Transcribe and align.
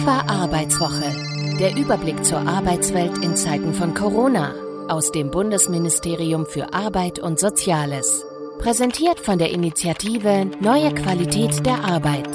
Inqua 0.00 0.24
Arbeitswoche. 0.28 1.14
Der 1.60 1.76
Überblick 1.76 2.24
zur 2.24 2.38
Arbeitswelt 2.38 3.18
in 3.22 3.36
Zeiten 3.36 3.74
von 3.74 3.92
Corona 3.92 4.54
aus 4.88 5.12
dem 5.12 5.30
Bundesministerium 5.30 6.46
für 6.46 6.72
Arbeit 6.72 7.18
und 7.18 7.38
Soziales. 7.38 8.24
Präsentiert 8.58 9.20
von 9.20 9.38
der 9.38 9.50
Initiative 9.50 10.46
Neue 10.60 10.94
Qualität 10.94 11.66
der 11.66 11.84
Arbeit. 11.84 12.30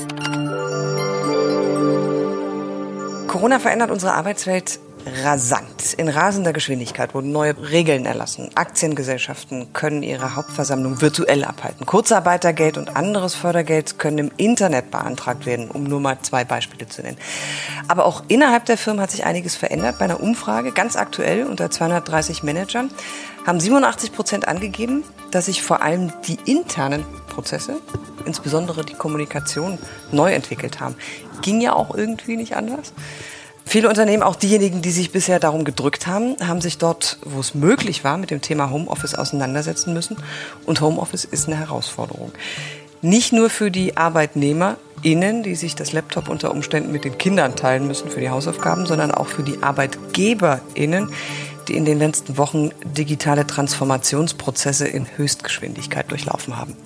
Corona 3.28 3.58
verändert 3.58 3.90
unsere 3.90 4.14
Arbeitswelt 4.14 4.80
rasant. 5.06 5.94
In 5.94 6.10
rasender 6.10 6.54
Geschwindigkeit 6.54 7.14
wurden 7.14 7.32
neue 7.32 7.56
Regeln 7.70 8.06
erlassen. 8.06 8.50
Aktiengesellschaften 8.56 9.72
können 9.74 10.04
ihre 10.04 10.36
Hauptversammlung 10.36 11.02
virtuell 11.02 11.44
abhalten. 11.44 11.86
Kurzarbeitergeld 11.86 12.78
und 12.78 12.96
anderes 12.96 13.36
Fördergeld 13.36 14.00
können 14.00 14.18
im 14.18 14.32
Internet 14.38 14.92
beantragt 14.92 15.46
werden, 15.46 15.70
um 15.70 15.84
nur 15.84 16.00
mal 16.00 16.18
zwei 16.22 16.44
Beispiele 16.44 16.88
zu 16.88 17.02
nennen. 17.02 17.18
Aber 17.88 18.06
auch 18.06 18.24
innerhalb 18.28 18.66
der 18.66 18.78
Firmen 18.78 19.02
hat 19.02 19.12
sich 19.12 19.26
einiges 19.26 19.56
verändert. 19.56 20.00
Bei 20.00 20.06
einer 20.06 20.22
Umfrage, 20.22 20.72
ganz 20.72 20.96
aktuell 20.96 21.46
unter 21.46 21.70
230 21.70 22.44
Managern, 22.44 22.90
haben 23.46 23.60
87 23.60 24.12
Prozent 24.12 24.48
angegeben, 24.48 25.04
dass 25.32 25.46
sich 25.46 25.62
vor 25.62 25.82
allem 25.82 26.12
die 26.28 26.40
internen 26.46 27.06
Prozesse, 27.28 27.80
insbesondere 28.26 28.84
die 28.84 28.94
Kommunikation, 28.94 29.78
neu 30.12 30.32
entwickelt 30.32 30.80
haben. 30.80 30.96
Ging 31.42 31.62
ja 31.62 31.74
auch 31.74 31.94
irgendwie 31.94 32.38
nicht 32.38 32.56
anders. 32.56 32.94
Viele 33.68 33.90
Unternehmen, 33.90 34.22
auch 34.22 34.36
diejenigen, 34.36 34.82
die 34.82 34.92
sich 34.92 35.12
bisher 35.12 35.40
darum 35.40 35.66
gedrückt 35.66 36.06
haben, 36.06 36.36
haben 36.48 36.62
sich 36.62 36.78
dort, 36.78 37.18
wo 37.26 37.40
es 37.40 37.56
möglich 37.56 38.04
war, 38.04 38.18
mit 38.18 38.30
dem 38.30 38.40
Thema 38.40 38.70
Homeoffice 38.70 39.16
auseinandersetzen 39.16 39.94
müssen. 39.94 40.18
Und 40.66 40.82
Homeoffice 40.82 41.26
ist 41.26 41.48
eine 41.48 41.58
Herausforderung. 41.58 42.32
Nicht 43.02 43.34
nur 43.34 43.50
für 43.50 43.72
die 43.72 43.98
ArbeitnehmerInnen, 43.98 45.44
die 45.44 45.56
sich 45.56 45.76
das 45.76 45.94
Laptop 45.94 46.30
unter 46.30 46.52
Umständen 46.52 46.92
mit 46.92 47.06
den 47.06 47.18
Kindern 47.18 47.56
teilen 47.56 47.88
müssen 47.88 48.10
für 48.10 48.20
die 48.20 48.30
Hausaufgaben, 48.30 48.86
sondern 48.86 49.12
auch 49.12 49.28
für 49.28 49.44
die 49.44 49.62
ArbeitgeberInnen, 49.62 51.12
die 51.68 51.76
in 51.76 51.86
den 51.86 52.00
letzten 52.00 52.38
Wochen 52.38 52.70
digitale 52.84 53.48
Transformationsprozesse 53.48 54.88
in 54.88 55.08
Höchstgeschwindigkeit 55.18 56.10
durchlaufen 56.12 56.58
haben. 56.58 56.78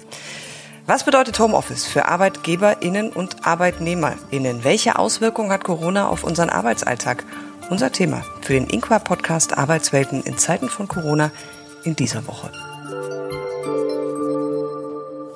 Was 0.89 1.03
bedeutet 1.03 1.37
Homeoffice 1.37 1.85
für 1.85 2.07
ArbeitgeberInnen 2.07 3.11
und 3.11 3.45
ArbeitnehmerInnen? 3.45 4.63
Welche 4.63 4.97
Auswirkungen 4.97 5.51
hat 5.51 5.63
Corona 5.63 6.07
auf 6.07 6.23
unseren 6.23 6.49
Arbeitsalltag? 6.49 7.25
Unser 7.69 7.91
Thema 7.91 8.25
für 8.41 8.53
den 8.53 8.65
Inqua-Podcast 8.65 9.55
Arbeitswelten 9.55 10.23
in 10.23 10.39
Zeiten 10.39 10.67
von 10.67 10.87
Corona 10.87 11.29
in 11.83 11.95
dieser 11.95 12.25
Woche. 12.25 12.51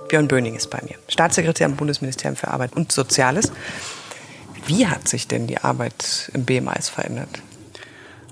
Björn 0.07 0.27
Böning 0.27 0.55
ist 0.55 0.71
bei 0.71 0.79
mir, 0.81 0.95
Staatssekretär 1.07 1.67
im 1.67 1.75
Bundesministerium 1.75 2.35
für 2.35 2.47
Arbeit 2.47 2.75
und 2.75 2.91
Soziales. 2.91 3.51
Wie 4.65 4.87
hat 4.87 5.07
sich 5.07 5.27
denn 5.27 5.45
die 5.45 5.59
Arbeit 5.59 6.31
im 6.33 6.45
BMAS 6.45 6.89
verändert? 6.89 7.43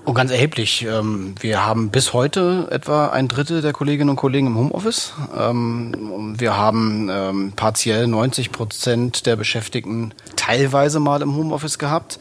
Oh, 0.04 0.14
ganz 0.14 0.32
erheblich. 0.32 0.84
Ähm, 0.84 1.36
wir 1.38 1.64
haben 1.64 1.90
bis 1.90 2.12
heute 2.12 2.66
etwa 2.72 3.10
ein 3.10 3.28
Drittel 3.28 3.62
der 3.62 3.72
Kolleginnen 3.72 4.10
und 4.10 4.16
Kollegen 4.16 4.48
im 4.48 4.56
Homeoffice. 4.56 5.12
Ähm, 5.38 6.34
wir 6.36 6.56
haben 6.56 7.08
ähm, 7.08 7.52
partiell 7.54 8.08
90 8.08 8.50
Prozent 8.50 9.26
der 9.26 9.36
Beschäftigten 9.36 10.12
teilweise 10.34 10.98
mal 10.98 11.22
im 11.22 11.36
Homeoffice 11.36 11.78
gehabt. 11.78 12.18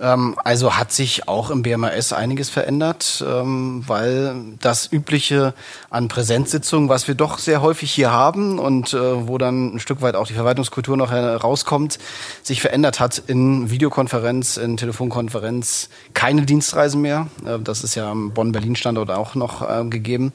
Ähm, 0.00 0.36
also 0.44 0.76
hat 0.76 0.92
sich 0.92 1.28
auch 1.28 1.50
im 1.50 1.62
BMAS 1.62 2.12
einiges 2.12 2.50
verändert, 2.50 3.24
ähm, 3.26 3.82
weil 3.86 4.34
das 4.60 4.90
Übliche 4.92 5.54
an 5.90 6.08
Präsenzsitzungen, 6.08 6.88
was 6.88 7.08
wir 7.08 7.14
doch 7.14 7.38
sehr 7.38 7.62
häufig 7.62 7.90
hier 7.90 8.12
haben 8.12 8.58
und 8.58 8.94
äh, 8.94 9.28
wo 9.28 9.38
dann 9.38 9.74
ein 9.74 9.80
Stück 9.80 10.00
weit 10.00 10.14
auch 10.14 10.26
die 10.26 10.34
Verwaltungskultur 10.34 10.96
noch 10.96 11.10
herauskommt, 11.10 11.98
sich 12.42 12.60
verändert 12.60 13.00
hat 13.00 13.22
in 13.26 13.70
Videokonferenz, 13.70 14.56
in 14.56 14.76
Telefonkonferenz, 14.76 15.88
keine 16.14 16.42
Dienstreisen 16.42 17.02
mehr. 17.02 17.26
Äh, 17.44 17.58
das 17.58 17.82
ist 17.82 17.94
ja 17.96 18.10
am 18.10 18.30
Bonn-Berlin-Standort 18.30 19.10
auch 19.10 19.34
noch 19.34 19.68
äh, 19.68 19.84
gegeben. 19.84 20.32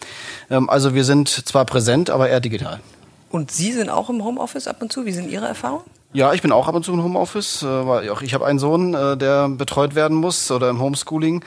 Ähm, 0.49 0.69
also 0.69 0.93
wir 0.93 1.05
sind 1.05 1.29
zwar 1.29 1.65
präsent, 1.65 2.09
aber 2.09 2.29
eher 2.29 2.41
digital. 2.41 2.81
Und 3.29 3.49
Sie 3.49 3.71
sind 3.71 3.89
auch 3.89 4.09
im 4.09 4.23
Homeoffice 4.23 4.67
ab 4.67 4.81
und 4.81 4.91
zu. 4.91 5.05
Wie 5.05 5.11
sind 5.11 5.31
Ihre 5.31 5.47
Erfahrungen? 5.47 5.85
Ja, 6.15 6.31
ich 6.31 6.43
bin 6.43 6.51
auch 6.51 6.67
ab 6.67 6.75
und 6.75 6.85
zu 6.85 6.93
im 6.93 7.03
Homeoffice, 7.03 7.63
äh, 7.63 7.65
weil 7.65 8.07
auch 8.11 8.21
ich 8.21 8.35
habe 8.35 8.45
einen 8.45 8.59
Sohn, 8.59 8.93
äh, 8.93 9.17
der 9.17 9.49
betreut 9.49 9.95
werden 9.95 10.15
muss 10.15 10.51
oder 10.51 10.69
im 10.69 10.79
Homeschooling. 10.79 11.43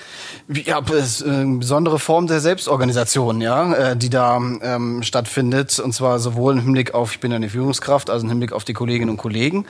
Ja, 0.48 0.80
es 0.90 1.20
ist 1.20 1.22
eine 1.22 1.58
besondere 1.58 2.00
Form 2.00 2.26
der 2.26 2.40
Selbstorganisation, 2.40 3.40
ja, 3.40 3.72
äh, 3.74 3.96
die 3.96 4.10
da 4.10 4.36
ähm, 4.36 5.04
stattfindet 5.04 5.78
und 5.78 5.92
zwar 5.92 6.18
sowohl 6.18 6.54
im 6.54 6.60
Hinblick 6.62 6.94
auf 6.94 7.12
ich 7.12 7.20
bin 7.20 7.32
eine 7.32 7.48
Führungskraft, 7.48 8.10
also 8.10 8.24
im 8.24 8.30
Hinblick 8.30 8.52
auf 8.52 8.64
die 8.64 8.72
Kolleginnen 8.72 9.10
und 9.10 9.18
Kollegen, 9.18 9.66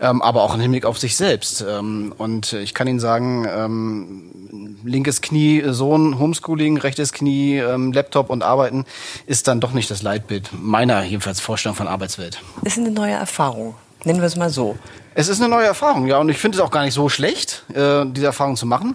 ähm, 0.00 0.22
aber 0.22 0.42
auch 0.42 0.54
im 0.54 0.60
Hinblick 0.60 0.86
auf 0.86 0.98
sich 0.98 1.16
selbst. 1.16 1.62
Ähm, 1.68 2.14
und 2.16 2.54
ich 2.54 2.72
kann 2.72 2.88
Ihnen 2.88 3.00
sagen, 3.00 3.46
ähm, 3.54 4.78
linkes 4.82 5.20
Knie 5.20 5.62
Sohn 5.66 6.18
Homeschooling, 6.18 6.78
rechtes 6.78 7.12
Knie 7.12 7.58
ähm, 7.58 7.92
Laptop 7.92 8.30
und 8.30 8.42
Arbeiten 8.42 8.86
ist 9.26 9.46
dann 9.46 9.60
doch 9.60 9.72
nicht 9.72 9.90
das 9.90 10.00
Leitbild 10.00 10.50
meiner 10.58 11.02
jedenfalls 11.02 11.38
Vorstellung 11.38 11.76
von 11.76 11.86
Arbeitswelt. 11.86 12.40
Ist 12.64 12.78
eine 12.78 12.90
neue 12.90 13.12
Erfahrung. 13.12 13.74
Nennen 14.04 14.20
wir 14.20 14.26
es 14.26 14.36
mal 14.36 14.50
so. 14.50 14.78
Es 15.14 15.28
ist 15.28 15.40
eine 15.40 15.48
neue 15.48 15.66
Erfahrung, 15.66 16.06
ja, 16.06 16.18
und 16.18 16.28
ich 16.28 16.38
finde 16.38 16.58
es 16.58 16.62
auch 16.62 16.70
gar 16.70 16.84
nicht 16.84 16.94
so 16.94 17.08
schlecht, 17.08 17.64
äh, 17.74 18.04
diese 18.06 18.26
Erfahrung 18.26 18.56
zu 18.56 18.66
machen. 18.66 18.94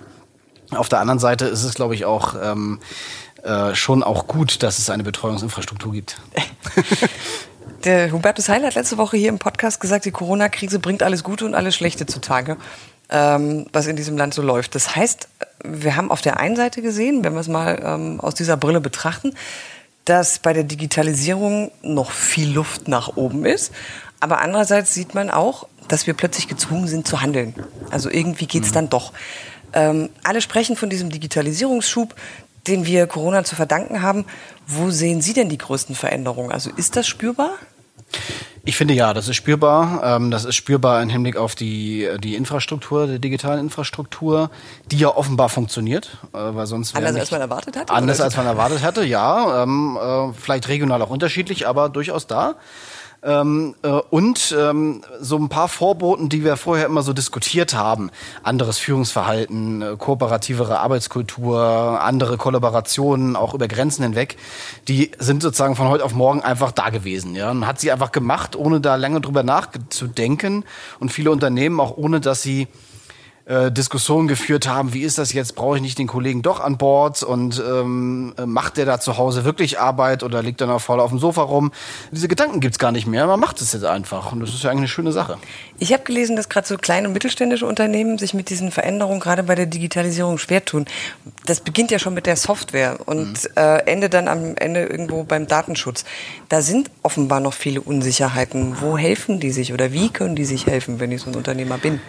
Auf 0.72 0.90
der 0.90 1.00
anderen 1.00 1.19
Seite 1.19 1.46
ist 1.46 1.64
es, 1.64 1.74
glaube 1.74 1.96
ich, 1.96 2.06
auch 2.06 2.36
ähm, 2.41 2.80
äh, 3.44 3.75
schon 3.75 4.03
auch 4.03 4.28
gut, 4.28 4.63
dass 4.63 4.80
es 4.80 4.90
eine 4.90 5.03
Betreuungsinfrastruktur 5.03 5.92
gibt. 5.92 6.18
Der 7.84 8.13
Hubertus 8.13 8.47
Heil 8.47 8.63
hat 8.63 8.75
letzte 8.75 8.97
Woche 8.97 9.18
hier 9.18 9.28
im 9.28 9.40
Podcast 9.40 9.81
gesagt, 9.81 10.06
die 10.06 10.12
Corona-Krise 10.12 10.80
bringt 10.80 11.03
alles 11.03 11.22
Gute 11.22 11.46
und 11.46 11.53
alles 11.53 11.75
Schlechte 11.75 12.06
zutage, 12.06 12.56
ähm, 13.09 13.66
was 13.74 13.88
in 13.88 13.97
diesem 13.97 14.18
Land 14.18 14.34
so 14.34 14.42
läuft. 14.42 14.75
Das 14.75 14.96
heißt, 14.96 15.28
wir 15.66 15.97
haben 15.97 16.09
auf 16.09 16.22
der 16.22 16.40
einen 16.40 16.56
Seite 16.56 16.81
gesehen, 16.81 17.25
wenn 17.25 17.34
wir 17.34 17.42
es 17.42 17.50
mal 17.50 17.81
ähm, 17.84 18.22
aus 18.22 18.36
dieser 18.36 18.56
Brille 18.56 18.80
betrachten, 18.80 19.34
dass 20.06 20.40
bei 20.40 20.53
der 20.53 20.63
Digitalisierung 20.63 21.72
noch 21.81 22.12
viel 22.12 22.50
Luft 22.50 22.88
nach 22.88 23.18
oben 23.18 23.46
ist. 23.46 23.74
Aber 24.23 24.39
andererseits 24.39 24.94
sieht 24.94 25.16
man 25.16 25.29
auch, 25.29 25.67
dass 25.89 26.07
wir 26.07 26.13
plötzlich 26.13 26.47
gezwungen 26.47 26.88
sind 26.88 27.06
zu 27.06 27.19
handeln. 27.19 27.53
Also 27.91 28.09
irgendwie 28.09 28.47
geht's 28.47 28.69
mhm. 28.69 28.73
dann 28.73 28.89
doch. 28.89 29.11
Ähm, 29.73 30.11
alle 30.23 30.39
sprechen 30.39 30.78
von 30.78 30.89
diesem 30.89 31.09
Digitalisierungsschub, 31.09 32.16
den 32.66 32.85
wir 32.85 33.06
Corona 33.06 33.44
zu 33.44 33.57
verdanken 33.57 34.01
haben. 34.01 34.23
Wo 34.66 34.91
sehen 34.91 35.22
Sie 35.22 35.33
denn 35.33 35.50
die 35.50 35.57
größten 35.57 35.94
Veränderungen? 35.94 36.53
Also 36.53 36.69
ist 36.78 36.95
das 36.95 37.06
spürbar? 37.06 37.56
Ich 38.63 38.78
finde 38.78 38.94
ja, 38.94 39.13
das 39.13 39.28
ist 39.28 39.35
spürbar. 39.35 40.01
Ähm, 40.06 40.31
das 40.31 40.45
ist 40.45 40.56
spürbar 40.56 41.03
im 41.03 41.09
Hinblick 41.09 41.35
auf 41.35 41.53
die, 41.53 42.07
die 42.19 42.35
Infrastruktur, 42.35 43.07
die 43.07 43.19
digitalen 43.19 43.59
Infrastruktur, 43.59 44.51
die 44.89 45.00
ja 45.00 45.09
offenbar 45.09 45.50
funktioniert, 45.50 46.17
äh, 46.31 46.38
weil 46.38 46.66
sonst 46.66 46.95
anders 46.95 47.17
als 47.17 47.31
man 47.31 47.41
erwartet 47.41 47.75
hatte. 47.75 47.91
Anders 47.91 48.22
als 48.22 48.38
man 48.38 48.45
erwartet 48.45 48.83
hatte, 48.83 49.03
ja. 49.03 49.63
Ähm, 49.63 50.00
äh, 50.01 50.31
vielleicht 50.31 50.69
regional 50.69 51.01
auch 51.01 51.09
unterschiedlich, 51.09 51.67
aber 51.67 51.89
durchaus 51.89 52.25
da. 52.25 52.56
Ähm, 53.23 53.75
äh, 53.84 53.88
und 53.88 54.53
ähm, 54.57 55.01
so 55.19 55.38
ein 55.38 55.47
paar 55.47 55.69
Vorboten, 55.69 56.28
die 56.28 56.44
wir 56.44 56.57
vorher 56.57 56.85
immer 56.85 57.03
so 57.03 57.13
diskutiert 57.13 57.73
haben. 57.73 58.11
Anderes 58.44 58.78
Führungsverhalten, 58.79 59.81
äh, 59.81 59.95
kooperativere 59.97 60.79
Arbeitskultur, 60.79 62.01
andere 62.01 62.38
Kollaborationen, 62.38 63.35
auch 63.35 63.53
über 63.53 63.67
Grenzen 63.67 64.03
hinweg, 64.03 64.38
die 64.88 65.12
sind 65.19 65.41
sozusagen 65.41 65.75
von 65.75 65.88
heute 65.88 66.03
auf 66.03 66.13
morgen 66.13 66.41
einfach 66.41 66.72
da 66.72 66.89
gewesen. 66.89 67.35
Ja? 67.35 67.53
Man 67.53 67.67
hat 67.67 67.79
sie 67.79 67.91
einfach 67.91 68.12
gemacht, 68.12 68.56
ohne 68.57 68.81
da 68.81 68.95
lange 68.95 69.22
drüber 69.22 69.44
nachzudenken. 69.44 70.66
Und 71.00 71.12
viele 71.12 71.31
Unternehmen 71.31 71.79
auch 71.79 71.95
ohne, 71.95 72.19
dass 72.19 72.41
sie 72.41 72.67
äh, 73.46 73.72
Diskussionen 73.72 74.30
geführt 74.30 74.68
haben, 74.68 74.94
wie 74.94 75.02
ist 75.02 75.18
das 75.18 75.34
jetzt, 75.34 75.56
brauche 75.56 75.76
ich 75.76 75.81
nicht 75.81 76.00
den 76.00 76.08
Kollegen 76.08 76.42
doch 76.42 76.62
an 76.62 76.78
Bord 76.78 77.24
und 77.24 77.62
ähm, 77.66 78.34
macht 78.46 78.78
der 78.78 78.86
da 78.86 79.02
zu 79.02 79.18
Hause 79.18 79.44
wirklich 79.44 79.80
Arbeit 79.80 80.24
oder 80.24 80.42
liegt 80.42 80.62
er 80.62 80.68
noch 80.68 80.80
voll 80.80 81.02
auf 81.02 81.09
dem 81.09 81.20
Sofa 81.20 81.42
rum? 81.42 81.74
Diese 82.12 82.30
Gedanken 82.30 82.62
gibt's 82.62 82.80
gar 82.80 82.94
nicht 82.94 83.06
mehr, 83.06 83.28
man 83.28 83.40
macht 83.40 83.59
es 83.59 83.74
jetzt 83.74 83.84
einfach 83.84 84.31
und 84.31 84.40
das 84.40 84.52
ist 84.52 84.64
ja 84.64 84.70
eigentlich 84.70 84.81
eine 84.81 84.88
schöne 84.88 85.12
Sache. 85.12 85.38
Ich 85.78 85.92
habe 85.92 86.04
gelesen, 86.04 86.38
dass 86.38 86.48
gerade 86.48 86.66
so 86.66 86.78
kleine 86.78 87.08
und 87.08 87.14
mittelständische 87.14 87.66
Unternehmen 87.66 88.18
sich 88.18 88.34
mit 88.34 88.50
diesen 88.50 88.72
Veränderungen 88.72 89.19
gerade 89.19 89.44
bei 89.44 89.56
der 89.56 89.66
Digitalisierung 89.66 90.38
schwer 90.38 90.63
tun. 90.63 90.86
Das 91.46 91.60
beginnt 91.60 91.92
ja 91.92 92.00
schon 92.00 92.13
mit 92.13 92.25
der 92.25 92.38
Software 92.38 93.00
und 93.06 93.44
mhm. 93.44 93.50
äh, 93.57 93.80
endet 93.80 94.13
dann 94.13 94.30
am 94.30 94.56
Ende 94.56 94.86
irgendwo 94.86 95.24
beim 95.24 95.48
Datenschutz. 95.48 96.06
Da 96.48 96.62
sind 96.62 96.89
offenbar 97.01 97.42
noch 97.42 97.54
viele 97.54 97.81
Unsicherheiten. 97.81 98.78
Wo 98.80 98.98
helfen 98.98 99.42
die 99.42 99.51
sich 99.51 99.74
oder 99.74 99.92
wie 99.92 100.10
können 100.10 100.38
die 100.38 100.46
sich 100.46 100.66
helfen, 100.66 101.01
wenn 101.01 101.12
ich 101.12 101.22
so 101.22 101.30
ein 101.30 101.36
Unternehmer 101.36 101.78
bin? 101.78 102.00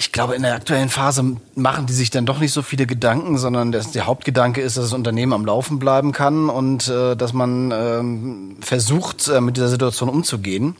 Ich 0.00 0.12
glaube, 0.12 0.34
in 0.34 0.40
der 0.40 0.54
aktuellen 0.54 0.88
Phase 0.88 1.36
machen 1.54 1.84
die 1.84 1.92
sich 1.92 2.08
dann 2.08 2.24
doch 2.24 2.38
nicht 2.38 2.54
so 2.54 2.62
viele 2.62 2.86
Gedanken, 2.86 3.36
sondern 3.36 3.70
das, 3.70 3.90
der 3.90 4.06
Hauptgedanke 4.06 4.62
ist, 4.62 4.78
dass 4.78 4.84
das 4.84 4.92
Unternehmen 4.94 5.34
am 5.34 5.44
Laufen 5.44 5.78
bleiben 5.78 6.12
kann 6.12 6.48
und 6.48 6.88
äh, 6.88 7.14
dass 7.16 7.34
man 7.34 7.70
ähm, 7.70 8.56
versucht, 8.62 9.28
äh, 9.28 9.42
mit 9.42 9.58
dieser 9.58 9.68
Situation 9.68 10.08
umzugehen. 10.08 10.74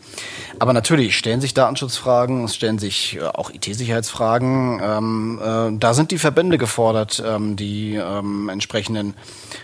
Aber 0.58 0.72
natürlich 0.72 1.18
stellen 1.18 1.42
sich 1.42 1.52
Datenschutzfragen, 1.52 2.44
es 2.44 2.54
stellen 2.54 2.78
sich 2.78 3.18
äh, 3.18 3.24
auch 3.24 3.50
IT-Sicherheitsfragen. 3.50 4.80
Ähm, 4.82 5.38
äh, 5.44 5.78
da 5.78 5.92
sind 5.92 6.12
die 6.12 6.18
Verbände 6.18 6.56
gefordert, 6.56 7.22
ähm, 7.22 7.56
die 7.56 7.96
ähm, 7.96 8.48
entsprechenden 8.48 9.12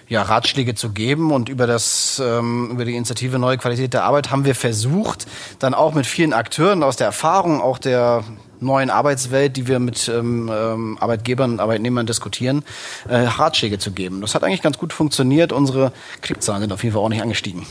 ja, 0.07 0.21
Ratschläge 0.21 0.75
zu 0.75 0.91
geben. 0.91 1.33
Und 1.33 1.49
über 1.49 1.67
das 1.67 2.23
ähm, 2.23 2.73
über 2.73 2.85
die 2.85 2.95
Initiative 2.95 3.39
Neue 3.39 3.57
Qualität 3.57 3.95
der 3.95 4.05
Arbeit 4.05 4.31
haben 4.31 4.45
wir 4.45 4.55
versucht, 4.55 5.27
dann 5.61 5.73
auch 5.73 5.95
mit 5.95 6.05
vielen 6.05 6.35
Akteuren 6.35 6.83
aus 6.83 6.97
der 6.97 7.07
Erfahrung, 7.07 7.63
auch 7.63 7.79
der 7.79 8.23
neuen 8.61 8.91
Arbeitswelt, 8.91 9.57
die 9.57 9.67
wir 9.67 9.79
mit 9.79 10.09
ähm, 10.09 10.51
ähm, 10.53 10.99
Arbeitgebern 11.01 11.53
und 11.53 11.61
Arbeitnehmern 11.61 12.07
diskutieren, 12.07 12.65
äh, 13.09 13.17
Ratschläge 13.17 13.79
zu 13.79 13.91
geben. 13.93 14.21
Das 14.21 14.35
hat 14.35 14.45
eigentlich 14.45 14.63
ganz 14.63 14.79
gut 14.79 14.93
funktioniert. 14.93 15.53
Unsere 15.53 15.93
Klickzahlen 16.23 16.63
sind 16.63 16.73
auf 16.73 16.83
jeden 16.83 16.95
Fall 16.95 17.03
auch 17.03 17.09
nicht 17.09 17.23
angestiegen. 17.23 17.67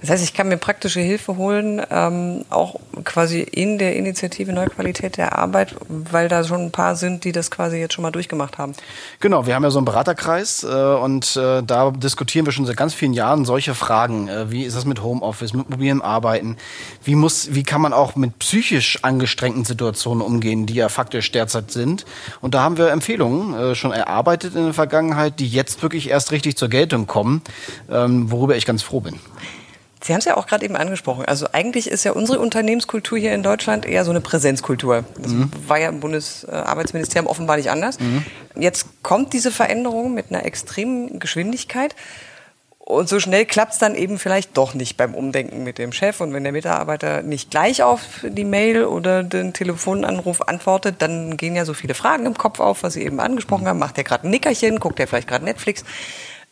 Das 0.00 0.10
heißt, 0.10 0.24
ich 0.24 0.34
kann 0.34 0.48
mir 0.48 0.56
praktische 0.56 1.00
Hilfe 1.00 1.36
holen, 1.36 1.82
ähm, 1.90 2.44
auch 2.50 2.76
quasi 3.04 3.40
in 3.40 3.78
der 3.78 3.96
Initiative 3.96 4.52
Neue 4.52 4.68
Qualität 4.68 5.16
der 5.16 5.38
Arbeit, 5.38 5.74
weil 5.88 6.28
da 6.28 6.44
schon 6.44 6.60
ein 6.60 6.70
paar 6.70 6.96
sind, 6.96 7.24
die 7.24 7.32
das 7.32 7.50
quasi 7.50 7.78
jetzt 7.78 7.94
schon 7.94 8.02
mal 8.02 8.10
durchgemacht 8.10 8.58
haben. 8.58 8.72
Genau, 9.20 9.46
wir 9.46 9.54
haben 9.54 9.62
ja 9.62 9.70
so 9.70 9.78
einen 9.78 9.84
Beraterkreis 9.84 10.64
äh, 10.64 10.66
und 10.66 11.36
äh, 11.36 11.62
da 11.62 11.90
diskutieren 11.90 12.46
wir 12.46 12.52
schon 12.52 12.66
seit 12.66 12.76
ganz 12.76 12.94
vielen 12.94 13.12
Jahren 13.12 13.44
solche 13.44 13.74
Fragen. 13.74 14.28
Äh, 14.28 14.50
wie 14.50 14.64
ist 14.64 14.76
das 14.76 14.84
mit 14.84 15.02
Homeoffice, 15.02 15.52
mit 15.52 15.70
mobilem 15.70 16.02
Arbeiten? 16.02 16.56
Wie 17.04 17.14
muss, 17.14 17.54
wie 17.54 17.62
kann 17.62 17.80
man 17.80 17.92
auch 17.92 18.16
mit 18.16 18.38
psychisch 18.38 19.02
angestrengten 19.02 19.64
Situationen 19.64 20.22
umgehen, 20.30 20.66
die 20.66 20.74
ja 20.74 20.88
faktisch 20.88 21.30
derzeit 21.32 21.70
sind? 21.70 22.04
Und 22.40 22.54
da 22.54 22.62
haben 22.62 22.78
wir 22.78 22.90
Empfehlungen 22.90 23.54
äh, 23.54 23.74
schon 23.74 23.92
erarbeitet 23.92 24.54
in 24.54 24.64
der 24.64 24.74
Vergangenheit, 24.74 25.40
die 25.40 25.48
jetzt 25.48 25.82
wirklich 25.82 26.08
erst 26.08 26.32
richtig 26.32 26.56
zur 26.56 26.68
Geltung 26.68 27.06
kommen, 27.06 27.42
ähm, 27.90 28.30
worüber 28.30 28.56
ich 28.56 28.66
ganz 28.66 28.82
froh 28.82 29.00
bin. 29.00 29.18
Sie 30.02 30.14
haben 30.14 30.20
es 30.20 30.24
ja 30.24 30.36
auch 30.36 30.46
gerade 30.46 30.64
eben 30.64 30.76
angesprochen. 30.76 31.26
Also 31.26 31.46
eigentlich 31.52 31.86
ist 31.90 32.04
ja 32.04 32.12
unsere 32.12 32.38
Unternehmenskultur 32.38 33.18
hier 33.18 33.34
in 33.34 33.42
Deutschland 33.42 33.84
eher 33.84 34.04
so 34.04 34.10
eine 34.10 34.22
Präsenzkultur. 34.22 35.04
Das 35.18 35.32
mhm. 35.32 35.50
war 35.66 35.78
ja 35.78 35.90
im 35.90 36.00
Bundesarbeitsministerium 36.00 37.26
offenbar 37.26 37.58
nicht 37.58 37.70
anders. 37.70 38.00
Mhm. 38.00 38.24
Jetzt 38.56 38.86
kommt 39.02 39.34
diese 39.34 39.50
Veränderung 39.50 40.14
mit 40.14 40.30
einer 40.30 40.46
extremen 40.46 41.18
Geschwindigkeit. 41.18 41.94
Und 42.90 43.08
so 43.08 43.20
schnell 43.20 43.46
klappt 43.46 43.74
es 43.74 43.78
dann 43.78 43.94
eben 43.94 44.18
vielleicht 44.18 44.56
doch 44.56 44.74
nicht 44.74 44.96
beim 44.96 45.14
Umdenken 45.14 45.62
mit 45.62 45.78
dem 45.78 45.92
Chef. 45.92 46.20
Und 46.20 46.32
wenn 46.32 46.42
der 46.42 46.52
Mitarbeiter 46.52 47.22
nicht 47.22 47.50
gleich 47.50 47.82
auf 47.82 48.00
die 48.22 48.44
Mail 48.44 48.84
oder 48.84 49.22
den 49.22 49.52
Telefonanruf 49.52 50.42
antwortet, 50.42 50.96
dann 50.98 51.36
gehen 51.36 51.54
ja 51.54 51.64
so 51.64 51.74
viele 51.74 51.94
Fragen 51.94 52.26
im 52.26 52.36
Kopf 52.36 52.60
auf, 52.60 52.82
was 52.82 52.94
Sie 52.94 53.02
eben 53.02 53.20
angesprochen 53.20 53.68
haben. 53.68 53.78
Macht 53.78 53.98
er 53.98 54.04
gerade 54.04 54.26
ein 54.26 54.30
Nickerchen? 54.30 54.80
Guckt 54.80 54.98
er 54.98 55.06
vielleicht 55.06 55.28
gerade 55.28 55.44
Netflix? 55.44 55.84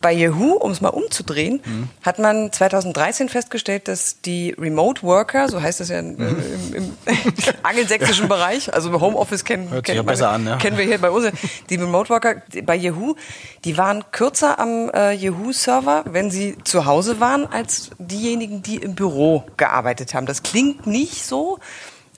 Bei 0.00 0.12
Yahoo, 0.12 0.52
um 0.52 0.70
es 0.70 0.80
mal 0.80 0.90
umzudrehen, 0.90 1.60
mhm. 1.64 1.88
hat 2.02 2.20
man 2.20 2.52
2013 2.52 3.28
festgestellt, 3.28 3.88
dass 3.88 4.20
die 4.20 4.54
Remote 4.56 5.02
Worker, 5.02 5.48
so 5.48 5.60
heißt 5.60 5.80
das 5.80 5.88
ja 5.88 6.00
mhm. 6.00 6.16
im, 6.18 6.74
im 6.74 6.96
angelsächsischen 7.64 8.28
Bereich, 8.28 8.72
also 8.72 8.92
Homeoffice 9.00 9.44
kennen, 9.44 9.70
Hört 9.70 9.86
kennen, 9.86 10.08
an, 10.08 10.46
ja. 10.46 10.56
kennen 10.58 10.78
wir 10.78 10.84
hier 10.84 10.98
bei 10.98 11.10
uns, 11.10 11.32
die 11.68 11.74
Remote 11.74 12.10
Worker 12.10 12.42
bei 12.62 12.76
Yahoo, 12.76 13.16
die 13.64 13.76
waren 13.76 14.04
kürzer 14.12 14.60
am 14.60 14.88
äh, 14.90 15.14
Yahoo-Server, 15.14 16.04
wenn 16.06 16.30
sie 16.30 16.56
zu 16.62 16.86
Hause 16.86 17.18
waren, 17.18 17.46
als 17.46 17.90
diejenigen, 17.98 18.62
die 18.62 18.76
im 18.76 18.94
Büro 18.94 19.46
gearbeitet 19.56 20.14
haben. 20.14 20.26
Das 20.26 20.44
klingt 20.44 20.86
nicht 20.86 21.24
so, 21.24 21.58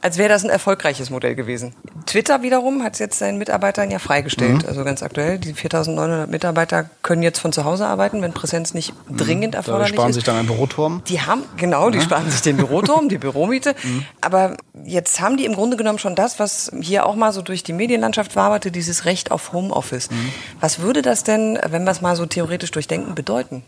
als 0.03 0.17
wäre 0.17 0.29
das 0.29 0.45
ein 0.45 0.51
erfolgreiches 0.51 1.11
Modell 1.11 1.35
gewesen. 1.35 1.75
Twitter 2.07 2.43
wiederum 2.43 2.83
hat 2.83 2.99
jetzt 2.99 3.19
seinen 3.19 3.39
Mitarbeitern 3.39 3.91
ja 3.91 3.99
freigestellt. 3.99 4.63
Mhm. 4.63 4.69
Also 4.69 4.85
ganz 4.85 5.03
aktuell, 5.03 5.39
die 5.39 5.55
4.900 5.55 6.27
Mitarbeiter 6.27 6.89
können 7.03 7.23
jetzt 7.23 7.39
von 7.39 7.53
zu 7.53 7.65
Hause 7.65 7.87
arbeiten, 7.87 8.23
wenn 8.23 8.33
Präsenz 8.33 8.73
nicht 8.73 8.95
mhm. 9.09 9.17
dringend 9.19 9.55
erforderlich 9.55 9.89
ist. 9.89 9.93
Die 9.93 9.97
sparen 9.97 10.13
sich 10.13 10.25
dann 10.25 10.37
einen 10.37 10.49
Büroturm. 10.49 11.03
Die 11.07 11.21
haben, 11.21 11.43
genau, 11.57 11.91
die 11.91 11.99
ja. 11.99 12.05
sparen 12.05 12.31
sich 12.31 12.41
den 12.41 12.57
Büroturm, 12.57 13.09
die 13.09 13.19
Büromiete. 13.19 13.75
Mhm. 13.83 14.05
Aber 14.21 14.57
jetzt 14.85 15.21
haben 15.21 15.37
die 15.37 15.45
im 15.45 15.55
Grunde 15.55 15.77
genommen 15.77 15.99
schon 15.99 16.15
das, 16.15 16.39
was 16.39 16.73
hier 16.81 17.05
auch 17.05 17.15
mal 17.15 17.33
so 17.33 17.43
durch 17.43 17.63
die 17.63 17.75
Medienlandschaft 17.75 18.37
waberte, 18.37 18.71
dieses 18.71 19.05
Recht 19.05 19.31
auf 19.31 19.53
Homeoffice. 19.53 20.11
Mhm. 20.11 20.33
Was 20.61 20.81
würde 20.81 21.03
das 21.03 21.25
denn, 21.25 21.59
wenn 21.69 21.85
wir 21.85 21.91
es 21.91 22.01
mal 22.01 22.17
so 22.17 22.25
theoretisch 22.25 22.71
durchdenken, 22.71 23.15
bedeuten? 23.15 23.63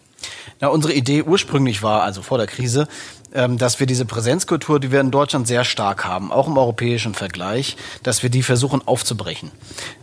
Na, 0.61 0.69
unsere 0.69 0.93
Idee 0.93 1.23
ursprünglich 1.23 1.83
war, 1.83 2.03
also 2.03 2.23
vor 2.23 2.39
der 2.39 2.47
Krise, 2.47 2.89
ähm, 3.35 3.59
dass 3.59 3.81
wir 3.81 3.87
diese 3.87 4.05
Präsenzkultur, 4.05 4.79
die 4.79 4.93
wir 4.93 5.01
in 5.01 5.11
Deutschland 5.11 5.47
sehr 5.47 5.65
stark 5.65 6.05
haben, 6.05 6.31
auch 6.31 6.47
im 6.47 6.59
europäischen 6.59 7.15
Vergleich, 7.15 7.77
dass 8.03 8.23
wir 8.23 8.31
die 8.31 8.43
versuchen 8.43 8.87
aufzubrechen. 8.87 9.51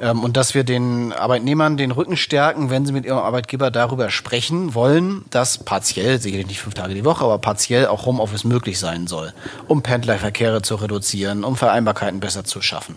Ähm, 0.01 0.23
und 0.23 0.35
dass 0.35 0.55
wir 0.55 0.63
den 0.63 1.13
Arbeitnehmern 1.13 1.77
den 1.77 1.91
Rücken 1.91 2.17
stärken, 2.17 2.69
wenn 2.69 2.85
sie 2.85 2.91
mit 2.91 3.05
ihrem 3.05 3.19
Arbeitgeber 3.19 3.71
darüber 3.71 4.09
sprechen 4.09 4.73
wollen, 4.73 5.25
dass 5.29 5.59
partiell, 5.59 6.19
sicherlich 6.19 6.47
nicht 6.47 6.61
fünf 6.61 6.73
Tage 6.73 6.95
die 6.95 7.05
Woche, 7.05 7.23
aber 7.23 7.37
partiell 7.37 7.87
auch 7.87 8.05
Homeoffice 8.05 8.43
möglich 8.43 8.79
sein 8.79 9.07
soll, 9.07 9.33
um 9.67 9.83
Pendlerverkehre 9.83 10.61
zu 10.61 10.75
reduzieren, 10.75 11.43
um 11.43 11.55
Vereinbarkeiten 11.55 12.19
besser 12.19 12.45
zu 12.45 12.61
schaffen. 12.61 12.95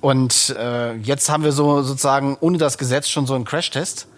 Und 0.00 0.54
äh, 0.58 0.96
jetzt 0.96 1.30
haben 1.30 1.44
wir 1.44 1.52
so 1.52 1.82
sozusagen 1.82 2.36
ohne 2.40 2.58
das 2.58 2.78
Gesetz 2.78 3.08
schon 3.08 3.26
so 3.26 3.34
einen 3.34 3.44
Crashtest 3.44 4.08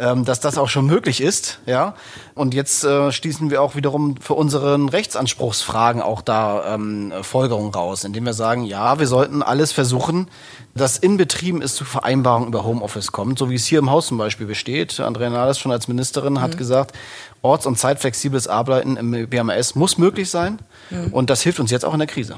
ähm, 0.00 0.24
dass 0.24 0.40
das 0.40 0.58
auch 0.58 0.68
schon 0.68 0.86
möglich 0.86 1.20
ist. 1.20 1.60
Ja, 1.66 1.94
und 2.40 2.54
jetzt 2.54 2.84
äh, 2.84 3.12
schließen 3.12 3.50
wir 3.50 3.60
auch 3.60 3.76
wiederum 3.76 4.16
für 4.16 4.32
unseren 4.32 4.88
Rechtsanspruchsfragen 4.88 6.00
auch 6.00 6.22
da 6.22 6.74
ähm, 6.74 7.12
Folgerungen 7.20 7.70
raus, 7.70 8.02
indem 8.02 8.24
wir 8.24 8.32
sagen, 8.32 8.64
ja, 8.64 8.98
wir 8.98 9.06
sollten 9.06 9.42
alles 9.42 9.72
versuchen, 9.72 10.26
dass 10.74 10.96
in 10.96 11.18
Betrieben 11.18 11.60
es 11.60 11.74
zu 11.74 11.84
Vereinbarungen 11.84 12.48
über 12.48 12.64
Homeoffice 12.64 13.12
kommt, 13.12 13.38
so 13.38 13.50
wie 13.50 13.56
es 13.56 13.66
hier 13.66 13.80
im 13.80 13.90
Haus 13.90 14.06
zum 14.06 14.16
Beispiel 14.16 14.46
besteht. 14.46 15.00
Andrea 15.00 15.28
Nahles 15.28 15.58
schon 15.58 15.70
als 15.70 15.86
Ministerin 15.86 16.40
hat 16.40 16.54
mhm. 16.54 16.56
gesagt, 16.56 16.96
orts- 17.42 17.66
und 17.66 17.78
zeitflexibles 17.78 18.48
Arbeiten 18.48 18.96
im 18.96 19.28
BMS 19.28 19.74
muss 19.74 19.98
möglich 19.98 20.30
sein. 20.30 20.58
Mhm. 20.90 21.08
Und 21.12 21.30
das 21.30 21.42
hilft 21.42 21.58
uns 21.60 21.70
jetzt 21.70 21.84
auch 21.84 21.92
in 21.92 21.98
der 21.98 22.08
Krise. 22.08 22.36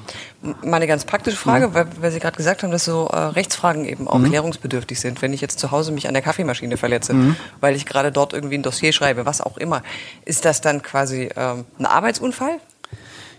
Meine 0.65 0.87
ganz 0.87 1.05
praktische 1.05 1.37
Frage, 1.37 1.69
mhm. 1.69 1.75
weil, 1.75 1.87
weil, 2.01 2.11
Sie 2.11 2.21
gerade 2.21 2.37
gesagt 2.37 2.63
haben, 2.63 2.71
dass 2.71 2.85
so 2.85 3.07
äh, 3.07 3.17
Rechtsfragen 3.17 3.85
eben 3.85 4.09
auch 4.09 4.19
mhm. 4.19 4.31
klärungsbedürftig 4.31 5.01
sind. 5.01 5.23
Wenn 5.23 5.33
ich 5.33 5.41
jetzt 5.41 5.59
zu 5.59 5.71
Hause 5.71 5.93
mich 5.93 6.09
an 6.09 6.15
der 6.15 6.23
Kaffeemaschine 6.23 6.77
verletze, 6.77 7.15
mhm. 7.15 7.37
weil 7.61 7.75
ich 7.75 7.85
gerade 7.85 8.13
dort 8.13 8.33
irgendwie 8.33 8.57
ein 8.57 8.63
Dossier 8.63 8.93
schreibe, 8.93 9.27
was 9.27 9.41
auch 9.41 9.57
immer, 9.57 9.83
ist 10.25 10.45
das 10.45 10.61
dann 10.61 10.83
quasi 10.83 11.31
ähm, 11.37 11.65
ein 11.79 11.87
Arbeitsunfall? 11.87 12.61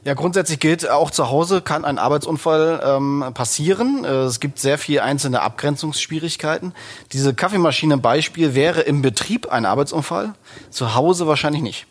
Ja, 0.06 0.16
grundsätzlich 0.16 0.60
gilt, 0.60 0.90
auch 0.90 1.12
zu 1.12 1.30
Hause 1.30 1.62
kann 1.62 1.86
ein 1.86 1.98
Arbeitsunfall 1.98 2.82
ähm, 2.84 3.24
passieren. 3.34 4.04
Äh, 4.04 4.24
es 4.24 4.42
gibt 4.42 4.60
sehr 4.60 4.78
viele 4.78 5.02
einzelne 5.02 5.42
Abgrenzungsschwierigkeiten. 5.42 6.74
Diese 7.14 7.34
Kaffeemaschine-Beispiel 7.34 8.54
wäre 8.54 8.82
im 8.82 9.02
Betrieb 9.02 9.50
ein 9.50 9.66
Arbeitsunfall, 9.66 10.34
zu 10.70 10.94
Hause 10.96 11.26
wahrscheinlich 11.28 11.62
nicht. 11.62 11.88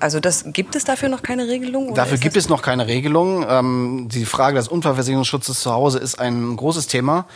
Also 0.00 0.20
das 0.20 0.44
gibt 0.46 0.74
es 0.76 0.84
dafür 0.84 1.08
noch 1.08 1.22
keine 1.22 1.48
Regelung? 1.48 1.94
Dafür 1.94 2.18
gibt 2.18 2.36
es 2.36 2.48
noch 2.48 2.62
keine 2.62 2.86
Regelung. 2.86 3.46
Ähm, 3.48 4.08
die 4.10 4.24
Frage 4.24 4.56
des 4.56 4.68
Unfallversicherungsschutzes 4.68 5.60
zu 5.60 5.72
Hause 5.72 5.98
ist 5.98 6.18
ein 6.18 6.56
großes 6.56 6.86
Thema. 6.86 7.26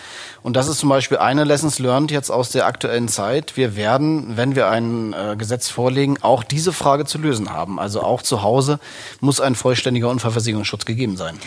Und 0.43 0.57
das 0.57 0.69
ist 0.69 0.79
zum 0.79 0.89
Beispiel 0.89 1.19
eine 1.19 1.45
Lessons 1.45 1.79
learned 1.79 2.11
jetzt 2.11 2.31
aus 2.31 2.51
der 2.51 2.67
aktuellen 2.67 3.09
Zeit. 3.09 3.57
Wir 3.57 3.77
werden, 3.77 4.37
wenn 4.37 4.55
wir 4.55 4.69
ein 4.69 5.13
äh, 5.13 5.37
Gesetz 5.37 5.69
vorlegen, 5.69 6.19
auch 6.23 6.45
diese 6.45 6.73
Frage 6.73 7.05
zu 7.05 7.19
lösen 7.19 7.53
haben. 7.53 7.79
Also 7.79 8.03
auch 8.03 8.23
zu 8.23 8.43
Hause 8.43 8.79
muss 9.21 9.41
ein 9.41 9.55
vollständiger 9.55 10.09
Unfallversicherungsschutz 10.09 10.85
gegeben 10.85 11.17
sein. 11.17 11.39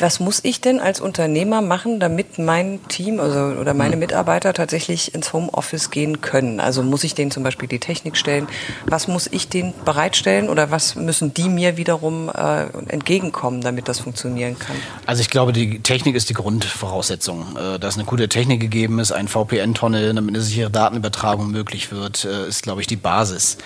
Was 0.00 0.20
muss 0.20 0.40
ich 0.44 0.60
denn 0.60 0.78
als 0.78 1.00
Unternehmer 1.00 1.60
machen, 1.60 1.98
damit 1.98 2.38
mein 2.38 2.80
Team 2.88 3.18
also, 3.18 3.60
oder 3.60 3.74
meine 3.74 3.92
hm. 3.92 4.00
Mitarbeiter 4.00 4.52
tatsächlich 4.52 5.14
ins 5.14 5.32
Homeoffice 5.32 5.90
gehen 5.90 6.20
können? 6.20 6.60
Also 6.60 6.82
muss 6.82 7.04
ich 7.04 7.14
denen 7.14 7.30
zum 7.30 7.42
Beispiel 7.42 7.68
die 7.68 7.80
Technik 7.80 8.16
stellen? 8.16 8.46
Was 8.86 9.08
muss 9.08 9.26
ich 9.26 9.48
denen 9.48 9.74
bereitstellen 9.84 10.37
oder 10.46 10.70
was 10.70 10.94
müssen 10.94 11.34
die 11.34 11.48
mir 11.48 11.76
wiederum 11.76 12.28
äh, 12.28 12.66
entgegenkommen, 12.88 13.60
damit 13.60 13.88
das 13.88 14.00
funktionieren 14.00 14.58
kann? 14.58 14.76
Also 15.06 15.20
ich 15.20 15.30
glaube, 15.30 15.52
die 15.52 15.80
Technik 15.80 16.14
ist 16.14 16.28
die 16.28 16.34
Grundvoraussetzung. 16.34 17.56
Äh, 17.56 17.78
dass 17.78 17.96
eine 17.96 18.04
gute 18.04 18.28
Technik 18.28 18.60
gegeben 18.60 18.98
ist, 18.98 19.12
ein 19.12 19.28
VPN-Tunnel, 19.28 20.14
damit 20.14 20.34
eine 20.34 20.42
sichere 20.42 20.70
Datenübertragung 20.70 21.50
möglich 21.50 21.90
wird, 21.90 22.24
äh, 22.24 22.48
ist, 22.48 22.62
glaube 22.62 22.80
ich, 22.80 22.86
die 22.86 22.96
Basis. 22.96 23.58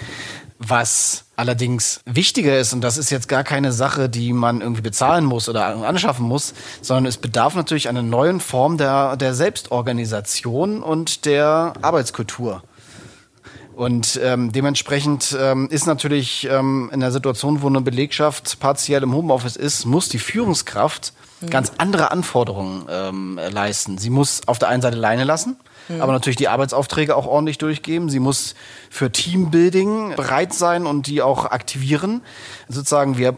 Was 0.58 1.24
allerdings 1.34 2.00
wichtiger 2.04 2.58
ist, 2.58 2.72
und 2.72 2.82
das 2.82 2.96
ist 2.96 3.10
jetzt 3.10 3.28
gar 3.28 3.42
keine 3.42 3.72
Sache, 3.72 4.08
die 4.08 4.32
man 4.32 4.60
irgendwie 4.60 4.82
bezahlen 4.82 5.24
muss 5.24 5.48
oder 5.48 5.66
anschaffen 5.84 6.24
muss, 6.24 6.54
sondern 6.82 7.06
es 7.06 7.16
bedarf 7.16 7.56
natürlich 7.56 7.88
einer 7.88 8.02
neuen 8.02 8.38
Form 8.38 8.78
der, 8.78 9.16
der 9.16 9.34
Selbstorganisation 9.34 10.82
und 10.82 11.24
der 11.24 11.72
Arbeitskultur. 11.82 12.62
Und 13.82 14.20
ähm, 14.22 14.52
dementsprechend 14.52 15.36
ähm, 15.36 15.66
ist 15.68 15.86
natürlich 15.86 16.46
ähm, 16.48 16.88
in 16.92 17.00
der 17.00 17.10
Situation, 17.10 17.62
wo 17.62 17.66
eine 17.66 17.80
Belegschaft 17.80 18.60
partiell 18.60 19.02
im 19.02 19.12
Homeoffice 19.12 19.56
ist, 19.56 19.86
muss 19.86 20.08
die 20.08 20.20
Führungskraft 20.20 21.12
mhm. 21.40 21.50
ganz 21.50 21.72
andere 21.78 22.12
Anforderungen 22.12 22.86
ähm, 22.88 23.40
leisten. 23.50 23.98
Sie 23.98 24.10
muss 24.10 24.42
auf 24.46 24.60
der 24.60 24.68
einen 24.68 24.82
Seite 24.82 24.96
Leine 24.96 25.24
lassen, 25.24 25.56
mhm. 25.88 26.00
aber 26.00 26.12
natürlich 26.12 26.36
die 26.36 26.46
Arbeitsaufträge 26.46 27.16
auch 27.16 27.26
ordentlich 27.26 27.58
durchgeben. 27.58 28.08
Sie 28.08 28.20
muss 28.20 28.54
für 28.88 29.10
Teambuilding 29.10 30.14
bereit 30.14 30.54
sein 30.54 30.86
und 30.86 31.08
die 31.08 31.20
auch 31.20 31.46
aktivieren. 31.46 32.22
Sozusagen, 32.68 33.18
wir 33.18 33.36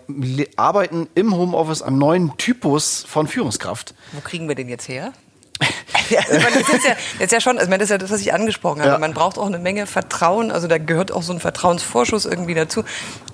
arbeiten 0.57 1.09
im 1.15 1.35
Homeoffice 1.35 1.81
am 1.81 1.97
neuen 1.97 2.37
Typus 2.37 3.03
von 3.09 3.29
Führungskraft. 3.29 3.95
Wo 4.13 4.21
kriegen 4.21 4.47
wir 4.47 4.57
den 4.57 4.69
jetzt 4.69 4.89
her? 4.89 5.15
ja, 6.11 6.21
das, 6.29 6.69
ist 6.69 6.85
ja, 6.85 6.95
das 7.19 7.21
ist 7.21 7.33
ja 7.33 7.41
schon, 7.41 7.59
also 7.59 7.71
das 7.71 7.83
ist 7.83 7.91
ja 7.91 7.99
das, 7.99 8.11
was 8.11 8.21
ich 8.21 8.35
angesprochen 8.35 8.81
habe. 8.81 8.93
Ja. 8.93 8.99
Man 8.99 9.15
braucht 9.15 9.39
auch 9.39 9.47
eine 9.47 9.59
Menge 9.59 9.87
Vertrauen, 9.87 10.51
also 10.51 10.67
da 10.67 10.79
gehört 10.79 11.13
auch 11.13 11.23
so 11.23 11.33
ein 11.33 11.41
Vertrauensvorschuss 11.41 12.25
irgendwie 12.25 12.55
dazu. 12.55 12.85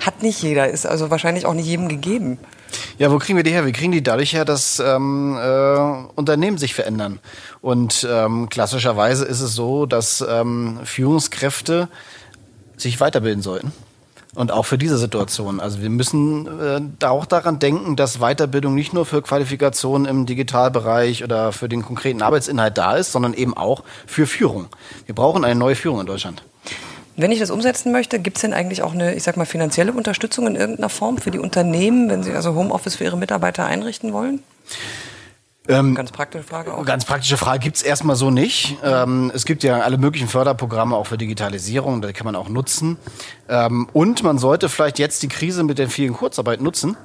Hat 0.01 0.23
nicht 0.23 0.43
jeder, 0.43 0.69
ist 0.69 0.87
also 0.87 1.11
wahrscheinlich 1.11 1.47
auch 1.47 1.55
nicht 1.55 1.67
jedem 1.67 1.89
gegeben. 1.89 2.39
Ja, 2.99 3.11
wo 3.11 3.19
kriegen 3.19 3.37
wir 3.37 3.43
die 3.43 3.51
her? 3.51 3.65
Wir 3.65 3.73
kriegen 3.73 3.93
die 3.93 4.03
dadurch 4.03 4.33
her, 4.33 4.45
dass 4.45 4.79
ähm, 4.79 5.37
äh, 5.37 6.11
Unternehmen 6.15 6.59
sich 6.59 6.75
verändern. 6.75 7.19
Und 7.61 8.07
ähm, 8.09 8.49
klassischerweise 8.49 9.25
ist 9.25 9.41
es 9.41 9.55
so, 9.55 9.87
dass 9.87 10.25
ähm, 10.29 10.81
Führungskräfte 10.85 11.89
sich 12.77 13.01
weiterbilden 13.01 13.43
sollten. 13.43 13.73
Und 14.35 14.53
auch 14.53 14.65
für 14.65 14.79
diese 14.79 14.97
Situation. 14.97 15.59
Also 15.59 15.83
wir 15.83 15.91
müssen 15.91 16.47
äh, 17.01 17.05
auch 17.05 17.27
daran 17.27 17.59
denken, 17.59 17.97
dass 17.97 18.19
Weiterbildung 18.19 18.75
nicht 18.75 18.93
nur 18.93 19.05
für 19.05 19.23
Qualifikationen 19.23 20.07
im 20.07 20.25
Digitalbereich 20.25 21.25
oder 21.25 21.51
für 21.51 21.69
den 21.69 21.83
konkreten 21.83 22.23
Arbeitsinhalt 22.23 22.79
da 22.79 22.95
ist, 22.95 23.11
sondern 23.11 23.35
eben 23.35 23.57
auch 23.57 23.83
für 24.07 24.29
Führung. 24.29 24.67
Wir 25.07 25.17
brauchen 25.17 25.45
eine 25.45 25.59
neue 25.59 25.75
Führung 25.75 26.01
in 26.01 26.07
Deutschland. 26.07 26.45
Wenn 27.17 27.33
ich 27.33 27.41
das 27.41 27.51
umsetzen 27.51 27.91
möchte, 27.91 28.21
gibt 28.21 28.37
es 28.37 28.43
denn 28.43 28.55
eigentlich 28.55 28.83
auch 28.83 28.95
eine, 28.95 29.15
ich 29.15 29.25
sag 29.25 29.37
mal, 29.37 29.45
finanzielle 29.45 29.93
Unterstützung 29.93 30.47
in 30.47 30.55
irgendeiner 30.55 30.89
Form 30.89 31.19
für 31.19 31.33
die 31.33 31.41
Unternehmen, 31.41 32.09
wenn 32.09 32.23
sie 32.23 32.33
also 32.33 32.55
Homeoffice 32.55 32.95
für 32.95 33.05
ihre 33.05 33.19
Mitarbeiter 33.19 33.67
einrichten 33.67 34.13
wollen? 34.13 34.43
Ähm, 35.69 35.95
ganz 35.95 36.11
praktische 36.11 36.45
Frage 36.45 36.75
auch. 36.75 36.85
Ganz 36.85 37.05
praktische 37.05 37.37
Frage 37.37 37.61
gibt's 37.61 37.83
erstmal 37.83 38.17
so 38.17 38.31
nicht. 38.31 38.79
Ähm, 38.83 39.31
es 39.35 39.45
gibt 39.45 39.63
ja 39.63 39.81
alle 39.81 39.99
möglichen 39.99 40.29
Förderprogramme 40.29 40.97
auch 40.97 41.07
für 41.07 41.19
Digitalisierung, 41.19 42.01
die 42.01 42.13
kann 42.13 42.25
man 42.25 42.35
auch 42.35 42.49
nutzen. 42.49 42.97
Ähm, 43.49 43.89
und 43.93 44.23
man 44.23 44.39
sollte 44.39 44.69
vielleicht 44.69 44.99
jetzt 44.99 45.23
die 45.23 45.29
Krise 45.29 45.63
mit 45.63 45.79
der 45.79 45.89
vielen 45.89 46.15
Kurzarbeit 46.15 46.61
nutzen, 46.61 46.97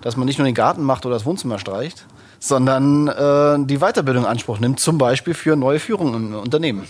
dass 0.00 0.16
man 0.16 0.26
nicht 0.26 0.38
nur 0.38 0.46
den 0.46 0.54
Garten 0.54 0.82
macht 0.82 1.06
oder 1.06 1.14
das 1.14 1.24
Wohnzimmer 1.24 1.58
streicht, 1.58 2.06
sondern 2.40 3.06
äh, 3.06 3.66
die 3.66 3.78
Weiterbildung 3.78 4.24
in 4.24 4.30
Anspruch 4.30 4.58
nimmt, 4.58 4.80
zum 4.80 4.98
Beispiel 4.98 5.34
für 5.34 5.54
neue 5.54 5.78
Führung 5.78 6.14
im 6.14 6.34
Unternehmen. 6.34 6.86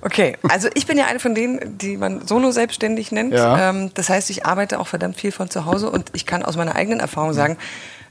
Okay, 0.00 0.36
also 0.48 0.68
ich 0.74 0.86
bin 0.86 0.98
ja 0.98 1.06
eine 1.06 1.18
von 1.18 1.34
denen, 1.34 1.78
die 1.78 1.96
man 1.96 2.26
solo 2.26 2.50
selbstständig 2.50 3.10
nennt. 3.10 3.32
Ja. 3.32 3.70
Ähm, 3.70 3.90
das 3.94 4.10
heißt, 4.10 4.28
ich 4.28 4.44
arbeite 4.44 4.78
auch 4.78 4.86
verdammt 4.86 5.16
viel 5.16 5.32
von 5.32 5.48
zu 5.48 5.64
Hause 5.64 5.90
und 5.90 6.10
ich 6.12 6.26
kann 6.26 6.42
aus 6.42 6.56
meiner 6.56 6.74
eigenen 6.74 7.00
Erfahrung 7.00 7.32
sagen, 7.32 7.56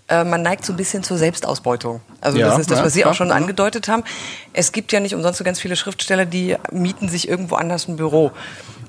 äh, 0.08 0.24
man 0.24 0.42
neigt 0.42 0.66
so 0.66 0.74
ein 0.74 0.78
bisschen 0.78 1.04
zur 1.04 1.18
Selbstausbeutung. 1.18 2.02
Also 2.22 2.38
ja, 2.38 2.48
das 2.48 2.60
ist 2.60 2.72
das, 2.72 2.84
was 2.84 2.94
Sie 2.94 3.06
auch 3.06 3.14
schon 3.14 3.32
angedeutet 3.32 3.88
haben. 3.88 4.04
Es 4.52 4.72
gibt 4.72 4.92
ja 4.92 5.00
nicht 5.00 5.16
umsonst 5.16 5.38
so 5.38 5.44
ganz 5.44 5.60
viele 5.60 5.76
Schriftsteller, 5.76 6.26
die 6.26 6.58
mieten 6.72 7.10
sich 7.10 7.28
irgendwo 7.28 7.56
anders 7.56 7.88
ein 7.88 7.96
Büro. 7.96 8.32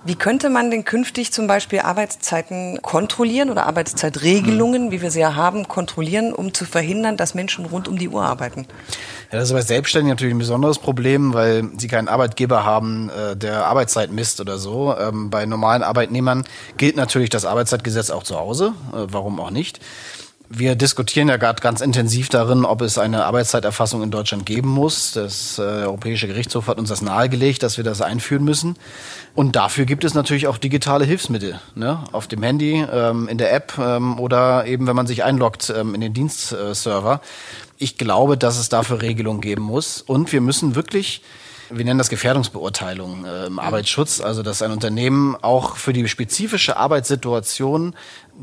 Wie 0.06 0.16
könnte 0.16 0.50
man 0.50 0.71
denn 0.71 0.85
künftig 0.85 1.33
zum 1.33 1.47
Beispiel 1.47 1.80
Arbeitszeiten 1.80 2.83
kontrollieren 2.83 3.49
oder 3.49 3.66
Arbeitszeitregelungen, 3.66 4.90
wie 4.90 5.00
wir 5.00 5.11
sie 5.11 5.21
ja 5.21 5.35
haben, 5.35 5.66
kontrollieren, 5.66 6.35
um 6.35 6.52
zu 6.52 6.66
verhindern, 6.66 7.16
dass 7.16 7.35
Menschen 7.35 7.64
rund 7.64 7.88
um 7.88 7.97
die 7.97 8.11
Uhr 8.11 8.23
arbeiten? 8.23 8.66
Ja, 9.33 9.38
das 9.38 9.49
ist 9.49 9.54
bei 9.54 9.62
Selbstständigen 9.62 10.11
natürlich 10.11 10.35
ein 10.35 10.38
besonderes 10.38 10.78
Problem, 10.78 11.33
weil 11.33 11.71
sie 11.78 11.88
keinen 11.88 12.09
Arbeitgeber 12.09 12.66
haben, 12.66 13.09
äh, 13.09 13.35
der 13.35 13.64
Arbeitszeit 13.64 14.12
misst 14.12 14.40
oder 14.40 14.59
so. 14.59 14.94
Ähm, 14.94 15.30
bei 15.30 15.47
normalen 15.47 15.83
Arbeitnehmern 15.83 16.44
gilt 16.76 16.97
natürlich 16.97 17.30
das 17.30 17.47
Arbeitszeitgesetz 17.47 18.11
auch 18.11 18.25
zu 18.25 18.38
Hause. 18.38 18.75
Äh, 18.92 19.06
warum 19.11 19.40
auch 19.40 19.50
nicht? 19.50 19.80
Wir 20.56 20.76
diskutieren 20.76 21.28
ja 21.28 21.37
gerade 21.37 21.61
ganz 21.61 21.80
intensiv 21.80 22.28
darin, 22.28 22.64
ob 22.64 22.80
es 22.80 22.96
eine 22.96 23.25
Arbeitszeiterfassung 23.25 24.04
in 24.04 24.12
Deutschland 24.12 24.46
geben 24.46 24.68
muss. 24.68 25.11
Das 25.11 25.58
äh, 25.58 25.62
Europäische 25.62 26.28
Gerichtshof 26.28 26.68
hat 26.68 26.78
uns 26.78 26.90
das 26.90 27.02
nahegelegt, 27.02 27.64
dass 27.64 27.76
wir 27.76 27.82
das 27.82 28.00
einführen 28.00 28.44
müssen. 28.44 28.76
Und 29.34 29.56
dafür 29.56 29.84
gibt 29.84 30.04
es 30.04 30.14
natürlich 30.14 30.46
auch 30.46 30.56
digitale 30.56 31.04
Hilfsmittel 31.04 31.58
ne? 31.75 32.04
auf 32.12 32.28
dem 32.28 32.44
Handy, 32.44 32.87
ähm, 32.88 33.26
in 33.26 33.37
der 33.37 33.52
App 33.52 33.75
ähm, 33.78 34.20
oder 34.20 34.64
eben, 34.66 34.87
wenn 34.87 34.94
man 34.94 35.08
sich 35.08 35.25
einloggt 35.25 35.75
ähm, 35.76 35.92
in 35.92 36.00
den 36.00 36.14
Dienstserver. 36.14 37.20
Ich 37.78 37.99
glaube, 37.99 38.37
dass 38.37 38.56
es 38.56 38.68
dafür 38.68 39.02
Regelungen 39.02 39.40
geben 39.40 39.62
muss. 39.62 40.02
Und 40.02 40.32
wir 40.32 40.40
müssen 40.40 40.76
wirklich 40.76 41.20
wir 41.70 41.84
nennen 41.84 41.99
das 41.99 42.11
Gefährdungsbeurteilung 42.11 43.25
äh, 43.25 43.46
im 43.46 43.58
Arbeitsschutz, 43.58 44.20
also 44.20 44.42
dass 44.42 44.62
ein 44.62 44.70
Unternehmen 44.70 45.37
auch 45.37 45.76
für 45.76 45.92
die 45.92 46.06
spezifische 46.08 46.76
Arbeitssituation 46.76 47.94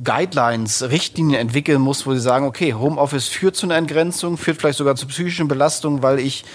Guidelines, 0.04 0.84
Richtlinien 0.90 1.40
entwickeln 1.40 1.82
muss, 1.82 2.06
wo 2.06 2.14
sie 2.14 2.22
sagen, 2.22 2.46
okay, 2.46 2.74
Homeoffice 2.74 3.28
führt 3.28 3.56
zu 3.56 3.66
einer 3.66 3.76
Entgrenzung, 3.76 4.38
führt 4.38 4.58
vielleicht 4.58 4.78
sogar 4.78 4.96
zu 4.96 5.08
psychischen 5.08 5.48
Belastungen, 5.48 6.02
weil 6.02 6.20
ich 6.20 6.46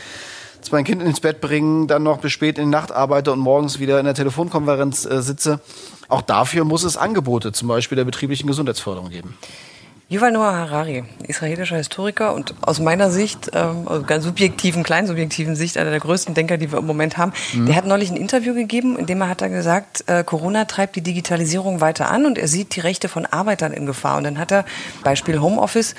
mein 0.72 0.84
Kind 0.84 1.02
ins 1.02 1.20
Bett 1.20 1.40
bringen, 1.40 1.86
dann 1.86 2.02
noch 2.02 2.18
bis 2.18 2.32
spät 2.32 2.58
in 2.58 2.64
die 2.64 2.70
Nacht 2.70 2.90
arbeite 2.90 3.32
und 3.32 3.38
morgens 3.38 3.78
wieder 3.78 3.98
in 4.00 4.04
der 4.04 4.14
Telefonkonferenz 4.14 5.04
äh, 5.04 5.22
sitze. 5.22 5.60
Auch 6.08 6.22
dafür 6.22 6.64
muss 6.64 6.82
es 6.82 6.96
Angebote, 6.96 7.52
zum 7.52 7.68
Beispiel 7.68 7.96
der 7.96 8.04
betrieblichen 8.04 8.48
Gesundheitsförderung 8.48 9.10
geben. 9.10 9.36
Yuval 10.08 10.30
Noah 10.30 10.54
Harari, 10.54 11.02
israelischer 11.26 11.78
Historiker 11.78 12.32
und 12.32 12.54
aus 12.60 12.78
meiner 12.78 13.10
Sicht, 13.10 13.50
ähm, 13.54 13.88
also 13.88 14.04
ganz 14.04 14.22
subjektiven, 14.22 14.84
klein 14.84 15.08
subjektiven 15.08 15.56
Sicht, 15.56 15.76
einer 15.76 15.90
der 15.90 15.98
größten 15.98 16.32
Denker, 16.32 16.58
die 16.58 16.70
wir 16.70 16.78
im 16.78 16.86
Moment 16.86 17.18
haben, 17.18 17.32
mhm. 17.52 17.66
der 17.66 17.74
hat 17.74 17.86
neulich 17.86 18.10
ein 18.10 18.16
Interview 18.16 18.54
gegeben, 18.54 18.96
in 18.96 19.06
dem 19.06 19.20
er 19.20 19.28
hat 19.28 19.42
er 19.42 19.48
gesagt, 19.48 20.04
äh, 20.06 20.22
Corona 20.22 20.66
treibt 20.66 20.94
die 20.94 21.00
Digitalisierung 21.00 21.80
weiter 21.80 22.08
an 22.08 22.24
und 22.24 22.38
er 22.38 22.46
sieht 22.46 22.76
die 22.76 22.80
Rechte 22.80 23.08
von 23.08 23.26
Arbeitern 23.26 23.72
in 23.72 23.84
Gefahr. 23.84 24.16
Und 24.16 24.22
dann 24.22 24.38
hat 24.38 24.52
er 24.52 24.64
Beispiel 25.02 25.40
Homeoffice 25.40 25.96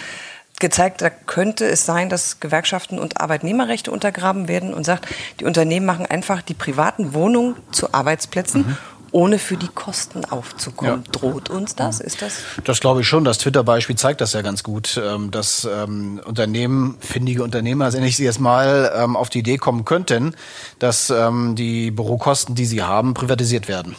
gezeigt, 0.62 1.02
da 1.02 1.10
könnte 1.10 1.66
es 1.66 1.86
sein, 1.86 2.08
dass 2.08 2.40
Gewerkschaften 2.40 3.00
und 3.00 3.20
Arbeitnehmerrechte 3.20 3.92
untergraben 3.92 4.48
werden 4.48 4.74
und 4.74 4.86
sagt, 4.86 5.06
die 5.42 5.46
Unternehmen 5.46 5.86
machen 5.86 6.06
einfach 6.06 6.42
die 6.42 6.54
privaten 6.54 7.14
Wohnungen 7.14 7.56
zu 7.74 7.94
Arbeitsplätzen 7.94 8.68
mhm 8.68 8.78
ohne 9.18 9.40
für 9.40 9.58
die 9.58 9.68
Kosten 9.68 10.26
aufzukommen. 10.26 11.04
Ja. 11.04 11.12
Droht 11.12 11.50
uns 11.50 11.74
das? 11.74 12.00
Ist 12.00 12.22
das? 12.22 12.36
Das 12.66 12.80
glaube 12.80 13.02
ich 13.02 13.08
schon. 13.08 13.24
Das 13.24 13.40
Twitter-Beispiel 13.40 13.96
zeigt 13.96 14.22
das 14.22 14.34
ja 14.34 14.44
ganz 14.44 14.62
gut, 14.62 15.02
ähm, 15.04 15.32
dass 15.32 15.66
ähm, 15.66 16.22
Unternehmen, 16.24 16.98
findige 17.00 17.42
Unternehmer, 17.42 17.86
also 17.86 17.98
nenne 17.98 18.10
ich 18.10 18.16
sie 18.16 18.26
jetzt 18.26 18.40
mal, 18.40 18.94
ähm, 18.96 19.16
auf 19.16 19.30
die 19.30 19.40
Idee 19.40 19.58
kommen 19.58 19.86
könnten, 19.86 20.36
dass 20.78 21.08
die 21.08 21.92
Bürokosten, 21.92 22.54
die 22.54 22.66
sie 22.66 22.84
haben, 22.84 23.14
privatisiert 23.14 23.68
werden 23.68 23.96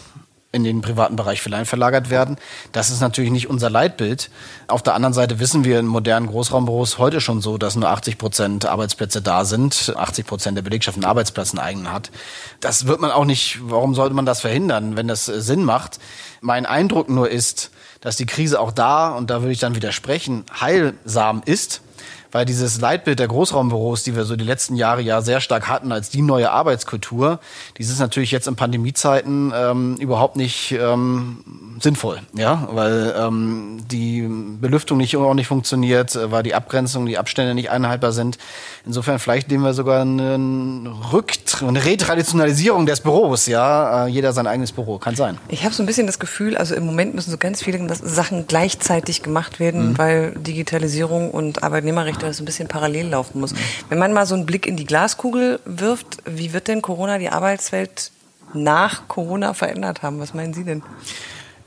in 0.51 0.65
den 0.65 0.81
privaten 0.81 1.17
Bereich 1.17 1.43
verlagert 1.43 2.09
werden. 2.09 2.37
Das 2.73 2.89
ist 2.89 3.01
natürlich 3.01 3.31
nicht 3.31 3.51
unser 3.51 3.69
Leitbild. 3.69 4.31
Auf 4.67 4.83
der 4.83 4.95
anderen 4.95 5.13
Seite 5.13 5.41
wissen 5.41 5.65
wir 5.65 5.79
in 5.79 5.87
modernen 5.87 6.27
Großraumbüros 6.27 6.97
heute 6.97 7.21
schon 7.21 7.43
so, 7.43 7.59
dass 7.59 7.77
nur 7.77 7.91
80 7.91 8.17
Prozent 8.17 8.65
Arbeitsplätze 8.65 9.21
da 9.21 9.45
sind, 9.45 9.93
80 9.95 10.27
Prozent 10.27 10.57
der 10.57 10.63
Belegschaft 10.63 10.97
einen 10.97 11.05
Arbeitsplatz 11.05 11.51
einen 11.51 11.59
eigenen 11.59 11.93
hat. 11.93 12.11
Das 12.61 12.87
wird 12.87 13.01
man 13.01 13.11
auch 13.11 13.27
nicht, 13.27 13.59
warum 13.63 13.95
sollte 13.95 14.15
man 14.15 14.25
das 14.25 14.41
verhindern, 14.41 14.97
wenn 14.97 15.07
das 15.07 15.29
äh, 15.29 15.43
Sinn 15.43 15.65
macht? 15.65 15.99
Mein 16.41 16.65
Eindruck 16.65 17.11
nur 17.11 17.29
ist, 17.29 17.71
dass 18.01 18.17
die 18.17 18.27
Krise 18.27 18.59
auch 18.59 18.73
da, 18.73 19.11
und 19.11 19.29
da 19.29 19.43
würde 19.43 19.53
ich 19.53 19.61
dann 19.61 19.75
widersprechen, 19.75 20.45
heilsam 20.59 21.43
ist 21.45 21.83
weil 22.33 22.45
dieses 22.45 22.81
Leitbild 22.81 23.19
der 23.19 23.29
Großraumbüros, 23.29 24.03
die 24.03 24.17
wir 24.17 24.25
so 24.25 24.37
die 24.37 24.45
letzten 24.45 24.77
Jahre 24.77 25.01
ja 25.03 25.21
sehr 25.21 25.41
stark 25.41 25.69
hatten 25.69 25.93
als 25.93 26.11
die 26.11 26.23
neue 26.23 26.51
Arbeitskultur, 26.51 27.41
dieses 27.77 27.95
ist 27.95 28.01
natürlich 28.01 28.31
jetzt 28.31 28.47
in 28.47 28.57
Pandemiezeiten 28.57 29.53
ähm, 29.55 29.97
überhaupt 29.97 30.37
nicht 30.37 30.73
ähm, 30.73 31.39
sinnvoll, 31.81 32.21
ja, 32.35 32.69
weil 32.73 33.15
ähm, 33.17 33.79
die 33.91 34.27
Belüftung 34.61 34.99
nicht 34.99 35.17
ordentlich 35.17 35.47
funktioniert, 35.47 36.15
äh, 36.17 36.31
weil 36.31 36.43
die 36.43 36.55
Abgrenzung, 36.55 37.07
die 37.07 37.19
Abstände 37.19 37.55
nicht 37.55 37.71
einhaltbar 37.71 38.13
sind. 38.13 38.39
Insofern 38.85 39.19
vielleicht 39.19 39.51
nehmen 39.51 39.65
wir 39.65 39.75
sogar 39.75 40.03
eine, 40.03 40.39
Rückt 41.13 41.63
eine 41.63 41.85
Retraditionalisierung 41.85 42.87
des 42.87 43.01
Büros, 43.01 43.47
ja, 43.47 44.07
äh, 44.07 44.09
jeder 44.09 44.33
sein 44.33 44.47
eigenes 44.47 44.73
Büro, 44.73 44.99
kann 44.99 45.17
sein. 45.17 45.39
Ich 45.49 45.65
habe 45.65 45.75
so 45.75 45.83
ein 45.83 45.87
bisschen 45.87 46.07
das 46.07 46.19
Gefühl, 46.19 46.57
also 46.57 46.75
im 46.75 46.85
Moment 46.85 47.15
müssen 47.15 47.31
so 47.31 47.39
ganz 47.39 47.63
viele 47.63 47.79
Sachen 47.95 48.47
gleichzeitig 48.47 49.23
gemacht 49.23 49.61
werden, 49.61 49.91
mhm. 49.91 49.99
weil 49.99 50.33
Digitalisierung 50.33 51.31
und 51.31 51.63
Arbeitnehmerrecht 51.63 52.18
Geschichte, 52.19 52.27
das 52.27 52.41
ein 52.41 52.45
bisschen 52.45 52.69
parallel 52.69 53.09
laufen 53.09 53.41
muss. 53.41 53.55
Wenn 53.89 53.99
man 53.99 54.13
mal 54.13 54.27
so 54.27 54.35
einen 54.35 54.47
Blick 54.47 54.67
in 54.67 54.77
die 54.77 54.85
Glaskugel 54.85 55.61
wirft, 55.65 56.19
wie 56.25 56.53
wird 56.53 56.69
denn 56.69 56.83
Corona 56.83 57.19
die 57.19 57.31
Arbeitswelt 57.31 58.11
nach 58.55 59.09
Corona 59.09 59.55
verändert 59.55 60.03
haben? 60.03 60.21
Was 60.21 60.35
meinen 60.35 60.55
Sie 60.55 60.65
denn? 60.65 60.83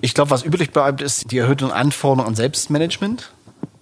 Ich 0.02 0.14
glaube, 0.14 0.32
was 0.32 0.44
übrig 0.44 0.72
bleibt, 0.72 1.02
ist 1.02 1.32
die 1.32 1.38
erhöhten 1.38 1.72
Anforderungen 1.72 2.30
an 2.30 2.36
Selbstmanagement. 2.36 3.32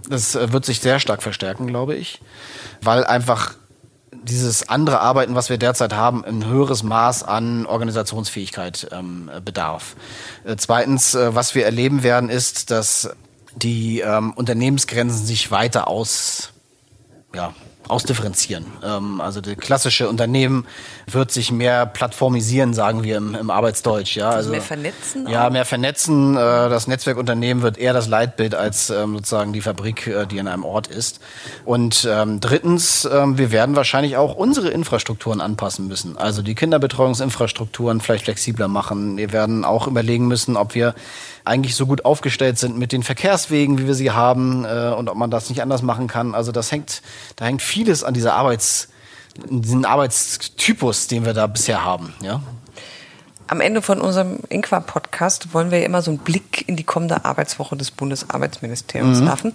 Das 0.10 0.36
äh, 0.36 0.52
wird 0.52 0.66
sich 0.66 0.80
sehr 0.80 1.00
stark 1.00 1.24
verstärken, 1.24 1.68
glaube 1.68 1.96
ich, 1.96 2.22
weil 2.82 3.06
einfach 3.06 3.56
dieses 4.22 4.68
andere 4.68 5.00
Arbeiten, 5.00 5.36
was 5.36 5.50
wir 5.50 5.58
derzeit 5.58 5.94
haben, 5.94 6.26
ein 6.26 6.46
höheres 6.46 6.84
Maß 6.84 7.24
an 7.24 7.66
Organisationsfähigkeit 7.66 8.90
ähm, 8.92 9.30
bedarf. 9.46 9.96
Äh, 10.44 10.58
zweitens, 10.58 11.16
äh, 11.16 11.34
was 11.36 11.56
wir 11.56 11.64
erleben 11.64 12.04
werden, 12.04 12.30
ist, 12.30 12.70
dass 12.70 13.12
die 13.56 14.00
ähm, 14.02 14.32
Unternehmensgrenzen 14.34 15.26
sich 15.26 15.52
weiter 15.52 15.88
aus 15.88 16.52
ja, 17.34 17.54
ausdifferenzieren. 17.88 18.66
Ähm, 18.84 19.20
also 19.20 19.42
das 19.42 19.58
klassische 19.58 20.08
Unternehmen 20.10 20.66
wird 21.08 21.32
sich 21.32 21.52
mehr 21.52 21.86
plattformisieren, 21.86 22.74
sagen 22.74 23.04
wir 23.04 23.18
im, 23.18 23.36
im 23.36 23.50
Arbeitsdeutsch. 23.50 24.16
Ja, 24.16 24.30
also 24.30 24.52
mehr 24.52 24.62
vernetzen. 24.62 25.28
Ja, 25.28 25.48
auch. 25.48 25.52
mehr 25.52 25.66
vernetzen. 25.66 26.36
Äh, 26.36 26.40
das 26.40 26.88
Netzwerkunternehmen 26.88 27.64
wird 27.64 27.78
eher 27.78 27.94
das 27.94 28.08
Leitbild 28.08 28.54
als 28.56 28.90
ähm, 28.90 29.16
sozusagen 29.16 29.54
die 29.54 29.62
Fabrik, 29.62 30.08
äh, 30.08 30.26
die 30.28 30.40
an 30.40 30.48
einem 30.48 30.64
Ort 30.64 30.88
ist. 30.88 31.20
Und 31.66 32.08
ähm, 32.10 32.40
drittens, 32.40 33.10
ähm, 33.12 33.38
wir 33.38 33.52
werden 33.52 33.76
wahrscheinlich 33.76 34.18
auch 34.18 34.36
unsere 34.36 34.70
Infrastrukturen 34.70 35.42
anpassen 35.42 35.88
müssen. 35.88 36.18
Also 36.18 36.42
die 36.42 36.56
Kinderbetreuungsinfrastrukturen 36.56 38.02
vielleicht 38.02 38.26
flexibler 38.26 38.68
machen. 38.68 39.18
Wir 39.18 39.32
werden 39.32 39.66
auch 39.66 39.88
überlegen 39.88 40.28
müssen, 40.28 40.58
ob 40.58 40.76
wir 40.76 40.94
eigentlich 41.46 41.76
so 41.76 41.86
gut 41.86 42.06
aufgestellt 42.06 42.58
sind 42.58 42.78
mit 42.78 42.92
den 42.92 43.04
Verkehrswegen, 43.04 43.78
wie 43.78 43.88
wir 43.88 43.96
sie 43.96 44.12
haben, 44.12 44.66
äh, 44.66 44.94
und 44.96 45.10
ob 45.10 45.18
man 45.18 45.32
das 45.32 45.50
nicht 45.50 45.62
anders 45.62 45.82
machen 45.82 46.08
kann. 46.08 46.36
Also 46.36 46.52
das 46.52 46.72
hängt, 46.72 47.02
da 47.36 47.46
hängt 47.46 47.62
vieles 47.62 48.04
an 48.04 48.14
dieser 48.14 48.34
Arbeits, 48.36 48.90
diesen 49.50 49.86
Arbeitstypus, 49.86 51.08
den 51.08 51.26
wir 51.26 51.34
da 51.34 51.48
bisher 51.48 51.84
haben, 51.84 52.14
ja. 52.22 52.42
Am 53.50 53.62
Ende 53.62 53.82
von 53.82 54.00
unserem 54.00 54.38
Inqua-Podcast 54.50 55.56
wollen 55.56 55.72
wir 55.72 55.80
ja 55.80 55.86
immer 55.88 56.04
so 56.04 56.12
einen 56.12 56.20
Blick 56.20 56.68
in 56.68 56.76
die 56.76 56.84
kommende 56.84 57.26
Arbeitswoche 57.26 57.76
des 57.76 57.90
Bundesarbeitsministeriums 57.90 59.22
mhm. 59.22 59.26
werfen. 59.26 59.54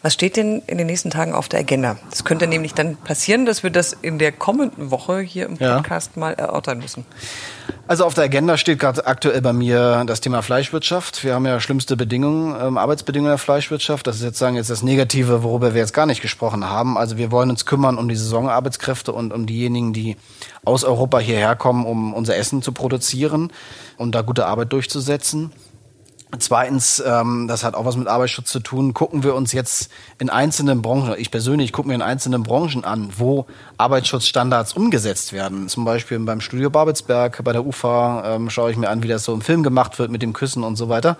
Was 0.00 0.14
steht 0.14 0.38
denn 0.38 0.62
in 0.66 0.78
den 0.78 0.86
nächsten 0.86 1.10
Tagen 1.10 1.34
auf 1.34 1.50
der 1.50 1.60
Agenda? 1.60 1.98
Das 2.08 2.24
könnte 2.24 2.46
nämlich 2.46 2.72
dann 2.72 2.96
passieren, 2.96 3.44
dass 3.44 3.62
wir 3.62 3.68
das 3.68 3.92
in 3.92 4.18
der 4.18 4.32
kommenden 4.32 4.90
Woche 4.90 5.20
hier 5.20 5.44
im 5.44 5.58
Podcast 5.58 6.12
ja. 6.14 6.20
mal 6.20 6.32
erörtern 6.32 6.78
müssen. 6.78 7.04
Also 7.86 8.06
auf 8.06 8.14
der 8.14 8.24
Agenda 8.24 8.56
steht 8.56 8.78
gerade 8.78 9.06
aktuell 9.06 9.42
bei 9.42 9.52
mir 9.52 10.04
das 10.06 10.22
Thema 10.22 10.40
Fleischwirtschaft. 10.40 11.22
Wir 11.22 11.34
haben 11.34 11.44
ja 11.44 11.60
schlimmste 11.60 11.98
Bedingungen, 11.98 12.56
ähm, 12.58 12.78
Arbeitsbedingungen 12.78 13.32
der 13.32 13.38
Fleischwirtschaft. 13.38 14.06
Das 14.06 14.16
ist 14.16 14.22
jetzt 14.22 14.38
sagen 14.38 14.56
jetzt 14.56 14.70
das 14.70 14.82
Negative, 14.82 15.42
worüber 15.42 15.74
wir 15.74 15.82
jetzt 15.82 15.92
gar 15.92 16.06
nicht 16.06 16.22
gesprochen 16.22 16.64
haben. 16.64 16.96
Also 16.96 17.18
wir 17.18 17.30
wollen 17.30 17.50
uns 17.50 17.66
kümmern 17.66 17.98
um 17.98 18.08
die 18.08 18.16
Saisonarbeitskräfte 18.16 19.12
und 19.12 19.34
um 19.34 19.44
diejenigen, 19.44 19.92
die 19.92 20.16
aus 20.64 20.84
Europa 20.84 21.18
hierher 21.18 21.56
kommen, 21.56 21.86
um 21.86 22.14
unser 22.14 22.36
Essen 22.36 22.62
zu 22.62 22.72
produzieren 22.72 23.52
und 23.96 24.14
da 24.14 24.22
gute 24.22 24.46
Arbeit 24.46 24.72
durchzusetzen. 24.72 25.52
Zweitens, 26.38 27.02
ähm, 27.04 27.46
das 27.48 27.64
hat 27.64 27.74
auch 27.74 27.84
was 27.84 27.96
mit 27.96 28.08
Arbeitsschutz 28.08 28.50
zu 28.50 28.60
tun, 28.60 28.94
gucken 28.94 29.22
wir 29.22 29.34
uns 29.34 29.52
jetzt 29.52 29.90
in 30.18 30.30
einzelnen 30.30 30.82
Branchen, 30.82 31.14
ich 31.18 31.30
persönlich 31.30 31.72
gucke 31.72 31.88
mir 31.88 31.94
in 31.94 32.02
einzelnen 32.02 32.42
Branchen 32.42 32.84
an, 32.84 33.10
wo 33.16 33.46
Arbeitsschutzstandards 33.78 34.72
umgesetzt 34.74 35.32
werden. 35.32 35.68
Zum 35.68 35.84
Beispiel 35.84 36.18
beim 36.20 36.40
Studio 36.40 36.70
Babelsberg, 36.70 37.42
bei 37.44 37.52
der 37.52 37.66
UFA 37.66 38.36
ähm, 38.36 38.50
schaue 38.50 38.70
ich 38.70 38.76
mir 38.76 38.88
an, 38.88 39.02
wie 39.02 39.08
das 39.08 39.24
so 39.24 39.34
im 39.34 39.40
Film 39.40 39.62
gemacht 39.62 39.98
wird 39.98 40.10
mit 40.10 40.22
dem 40.22 40.32
Küssen 40.32 40.64
und 40.64 40.76
so 40.76 40.88
weiter. 40.88 41.16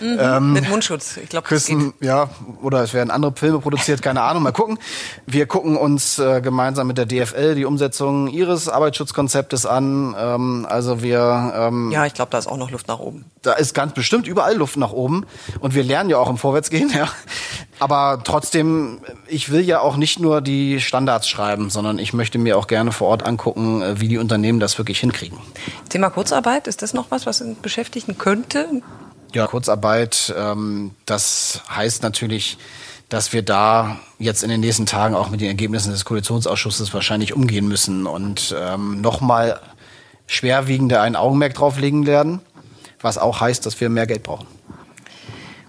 Mhm, 0.00 0.18
ähm, 0.20 0.52
mit 0.52 0.68
Mundschutz, 0.68 1.16
ich 1.16 1.28
glaube, 1.28 1.46
Küssen, 1.46 1.94
ja, 2.00 2.30
oder 2.62 2.82
es 2.82 2.94
werden 2.94 3.10
andere 3.10 3.32
Filme 3.36 3.58
produziert, 3.58 4.02
keine 4.02 4.22
Ahnung, 4.22 4.42
mal 4.42 4.52
gucken. 4.52 4.78
Wir 5.26 5.46
gucken 5.46 5.76
uns 5.76 6.18
äh, 6.18 6.40
gemeinsam 6.40 6.86
mit 6.86 6.98
der 6.98 7.06
DFL 7.06 7.54
die 7.54 7.64
Umsetzung 7.64 8.28
ihres 8.28 8.68
Arbeitsschutzkonzeptes 8.68 9.66
an. 9.66 10.14
Ähm, 10.18 10.66
also 10.68 11.02
wir... 11.02 11.52
Ähm, 11.56 11.90
ja, 11.90 12.06
ich 12.06 12.14
glaube, 12.14 12.30
da 12.30 12.38
ist 12.38 12.46
auch 12.46 12.56
noch 12.56 12.70
Luft 12.70 12.88
nach 12.88 12.98
oben. 12.98 13.24
Da 13.42 13.54
ist 13.54 13.74
ganz 13.74 13.94
bestimmt 13.94 14.26
überall 14.26 14.53
überall 14.54 14.58
Luft 14.58 14.76
nach 14.76 14.92
oben 14.92 15.26
und 15.60 15.74
wir 15.74 15.82
lernen 15.82 16.10
ja 16.10 16.18
auch 16.18 16.30
im 16.30 16.38
Vorwärtsgehen, 16.38 16.90
ja. 16.94 17.08
Aber 17.80 18.20
trotzdem, 18.24 19.00
ich 19.26 19.50
will 19.50 19.60
ja 19.60 19.80
auch 19.80 19.96
nicht 19.96 20.20
nur 20.20 20.40
die 20.40 20.80
Standards 20.80 21.28
schreiben, 21.28 21.70
sondern 21.70 21.98
ich 21.98 22.12
möchte 22.12 22.38
mir 22.38 22.56
auch 22.56 22.66
gerne 22.66 22.92
vor 22.92 23.08
Ort 23.08 23.24
angucken, 23.24 23.82
äh, 23.82 24.00
wie 24.00 24.08
die 24.08 24.18
Unternehmen 24.18 24.60
das 24.60 24.78
wirklich 24.78 25.00
hinkriegen. 25.00 25.38
Thema 25.88 26.10
Kurzarbeit, 26.10 26.66
ist 26.66 26.82
das 26.82 26.94
noch 26.94 27.10
was, 27.10 27.26
was 27.26 27.40
uns 27.40 27.58
beschäftigen 27.58 28.16
könnte? 28.16 28.68
Ja, 29.32 29.48
Kurzarbeit, 29.48 30.32
ähm, 30.38 30.92
das 31.06 31.62
heißt 31.74 32.02
natürlich, 32.04 32.58
dass 33.08 33.32
wir 33.32 33.42
da 33.42 33.98
jetzt 34.18 34.42
in 34.42 34.48
den 34.48 34.60
nächsten 34.60 34.86
Tagen 34.86 35.14
auch 35.14 35.30
mit 35.30 35.40
den 35.40 35.48
Ergebnissen 35.48 35.90
des 35.90 36.04
Koalitionsausschusses 36.04 36.94
wahrscheinlich 36.94 37.34
umgehen 37.34 37.68
müssen 37.68 38.06
und 38.06 38.54
ähm, 38.58 39.00
nochmal 39.00 39.60
schwerwiegender 40.26 41.02
ein 41.02 41.16
Augenmerk 41.16 41.54
drauf 41.54 41.78
legen 41.78 42.06
werden 42.06 42.40
was 43.04 43.18
auch 43.18 43.40
heißt, 43.40 43.64
dass 43.66 43.80
wir 43.80 43.88
mehr 43.88 44.06
Geld 44.06 44.22
brauchen. 44.22 44.46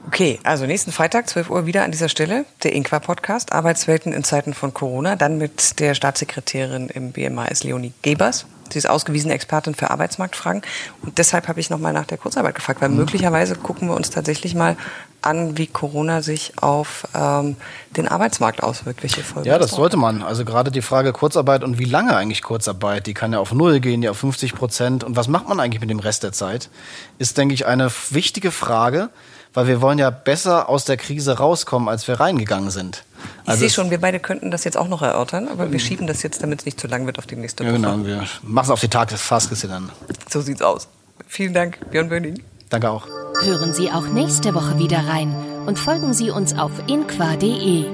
Okay, 0.07 0.39
also 0.43 0.65
nächsten 0.65 0.91
Freitag, 0.91 1.27
12 1.27 1.49
Uhr 1.49 1.65
wieder 1.65 1.83
an 1.83 1.91
dieser 1.91 2.09
Stelle, 2.09 2.45
der 2.63 2.73
Inqua-Podcast, 2.73 3.51
Arbeitswelten 3.51 4.13
in 4.13 4.23
Zeiten 4.23 4.53
von 4.53 4.73
Corona, 4.73 5.15
dann 5.15 5.37
mit 5.37 5.79
der 5.79 5.95
Staatssekretärin 5.95 6.89
im 6.89 7.11
BMAS, 7.11 7.63
Leonie 7.63 7.91
Gebers. 8.01 8.45
Sie 8.71 8.77
ist 8.77 8.87
ausgewiesene 8.87 9.33
Expertin 9.33 9.75
für 9.75 9.91
Arbeitsmarktfragen. 9.91 10.61
Und 11.01 11.17
deshalb 11.17 11.47
habe 11.47 11.59
ich 11.59 11.69
nochmal 11.69 11.93
nach 11.93 12.05
der 12.05 12.17
Kurzarbeit 12.17 12.55
gefragt, 12.55 12.81
weil 12.81 12.89
möglicherweise 12.89 13.55
gucken 13.55 13.87
wir 13.87 13.95
uns 13.95 14.09
tatsächlich 14.09 14.55
mal 14.55 14.77
an, 15.25 15.57
wie 15.57 15.67
Corona 15.67 16.21
sich 16.21 16.53
auf 16.61 17.07
ähm, 17.13 17.55
den 17.91 18.07
Arbeitsmarkt 18.07 18.63
auswirkt. 18.63 19.03
Welche 19.03 19.23
Folgen 19.23 19.47
ja, 19.47 19.57
das 19.57 19.71
sollte 19.71 19.97
man. 19.97 20.21
Also 20.21 20.45
gerade 20.45 20.71
die 20.71 20.81
Frage 20.81 21.13
Kurzarbeit 21.13 21.63
und 21.63 21.79
wie 21.79 21.85
lange 21.85 22.15
eigentlich 22.15 22.41
Kurzarbeit, 22.41 23.07
die 23.07 23.13
kann 23.13 23.33
ja 23.33 23.39
auf 23.39 23.51
Null 23.51 23.79
gehen, 23.79 24.01
ja 24.03 24.11
auf 24.11 24.17
50 24.17 24.55
Prozent. 24.55 25.03
Und 25.03 25.15
was 25.15 25.27
macht 25.27 25.47
man 25.47 25.59
eigentlich 25.59 25.81
mit 25.81 25.89
dem 25.89 25.99
Rest 25.99 26.23
der 26.23 26.31
Zeit, 26.31 26.69
ist, 27.17 27.37
denke 27.37 27.53
ich, 27.53 27.65
eine 27.65 27.91
wichtige 28.09 28.51
Frage, 28.51 29.09
weil 29.53 29.67
wir 29.67 29.81
wollen 29.81 29.97
ja 29.97 30.09
besser 30.09 30.69
aus 30.69 30.85
der 30.85 30.97
Krise 30.97 31.37
rauskommen, 31.37 31.89
als 31.89 32.07
wir 32.07 32.19
reingegangen 32.19 32.69
sind. 32.69 33.03
Also 33.45 33.65
ich 33.65 33.71
sehe 33.71 33.83
schon, 33.83 33.91
wir 33.91 34.01
beide 34.01 34.19
könnten 34.19 34.51
das 34.51 34.63
jetzt 34.63 34.77
auch 34.77 34.87
noch 34.87 35.01
erörtern, 35.01 35.47
aber 35.47 35.71
wir 35.71 35.79
schieben 35.79 36.07
das 36.07 36.21
jetzt, 36.23 36.43
damit 36.43 36.59
es 36.59 36.65
nicht 36.65 36.79
zu 36.79 36.87
lang 36.87 37.05
wird, 37.05 37.17
auf 37.17 37.25
die 37.25 37.35
nächste 37.35 37.63
Woche. 37.63 37.71
Ja, 37.71 37.77
genau, 37.77 38.05
wir 38.05 38.27
machen 38.43 38.65
es 38.65 38.71
auf 38.71 38.81
die 38.81 38.89
Tageskiste 38.89 39.67
dann. 39.67 39.91
So 40.29 40.41
sieht's 40.41 40.61
aus. 40.61 40.87
Vielen 41.27 41.53
Dank, 41.53 41.79
Björn 41.89 42.09
Böning. 42.09 42.43
Danke 42.69 42.89
auch. 42.89 43.07
Hören 43.41 43.73
Sie 43.73 43.91
auch 43.91 44.07
nächste 44.07 44.55
Woche 44.55 44.79
wieder 44.79 45.07
rein 45.07 45.33
und 45.65 45.77
folgen 45.77 46.13
Sie 46.13 46.31
uns 46.31 46.57
auf 46.57 46.71
inqua.de. 46.87 47.85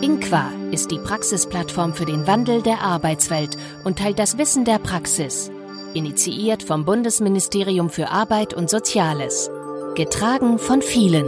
Inqua 0.00 0.50
ist 0.70 0.90
die 0.90 0.98
Praxisplattform 0.98 1.94
für 1.94 2.04
den 2.04 2.26
Wandel 2.26 2.62
der 2.62 2.82
Arbeitswelt 2.82 3.56
und 3.84 3.98
teilt 3.98 4.18
das 4.18 4.38
Wissen 4.38 4.64
der 4.64 4.78
Praxis. 4.78 5.50
Initiiert 5.94 6.62
vom 6.62 6.84
Bundesministerium 6.84 7.90
für 7.90 8.10
Arbeit 8.10 8.54
und 8.54 8.70
Soziales. 8.70 9.50
Getragen 9.94 10.58
von 10.58 10.82
vielen. 10.82 11.26